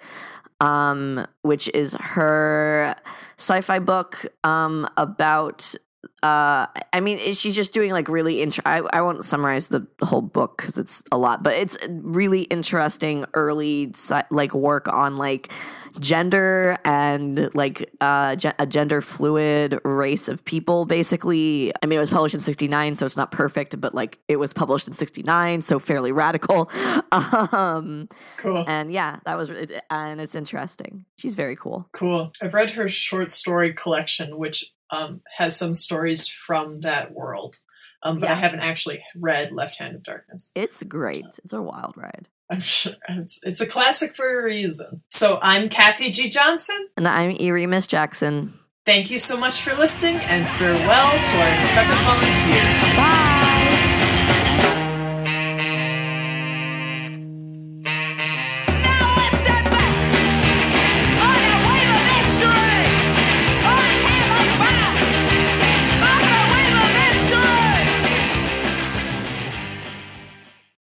[0.60, 2.96] Um, which is her
[3.38, 5.74] sci-fi book um, about
[6.22, 10.22] uh i mean she's just doing like really int- I, I won't summarize the, whole
[10.22, 13.92] book because it's a lot but it's really interesting early
[14.30, 15.52] like work on like
[16.00, 21.72] gender and like uh ge- a gender fluid race of people basically.
[21.82, 24.52] I mean it was published in 69 so it's not perfect but like it was
[24.52, 26.70] published in 69 so fairly radical.
[27.10, 28.64] Um cool.
[28.66, 29.50] and yeah that was
[29.90, 31.04] and it's interesting.
[31.16, 31.88] She's very cool.
[31.92, 32.32] Cool.
[32.42, 37.58] I've read her short story collection which um, has some stories from that world.
[38.02, 38.32] Um, but yeah.
[38.32, 40.52] I haven't actually read Left Hand of Darkness.
[40.54, 41.24] It's great.
[41.44, 42.28] It's a wild ride.
[42.50, 45.02] I'm sure it's, it's a classic for a reason.
[45.10, 46.28] So I'm Kathy G.
[46.28, 46.88] Johnson.
[46.96, 48.52] And I'm Erie Miss Jackson.
[48.86, 52.96] Thank you so much for listening and farewell to our intrepid volunteers.
[52.96, 53.37] Bye.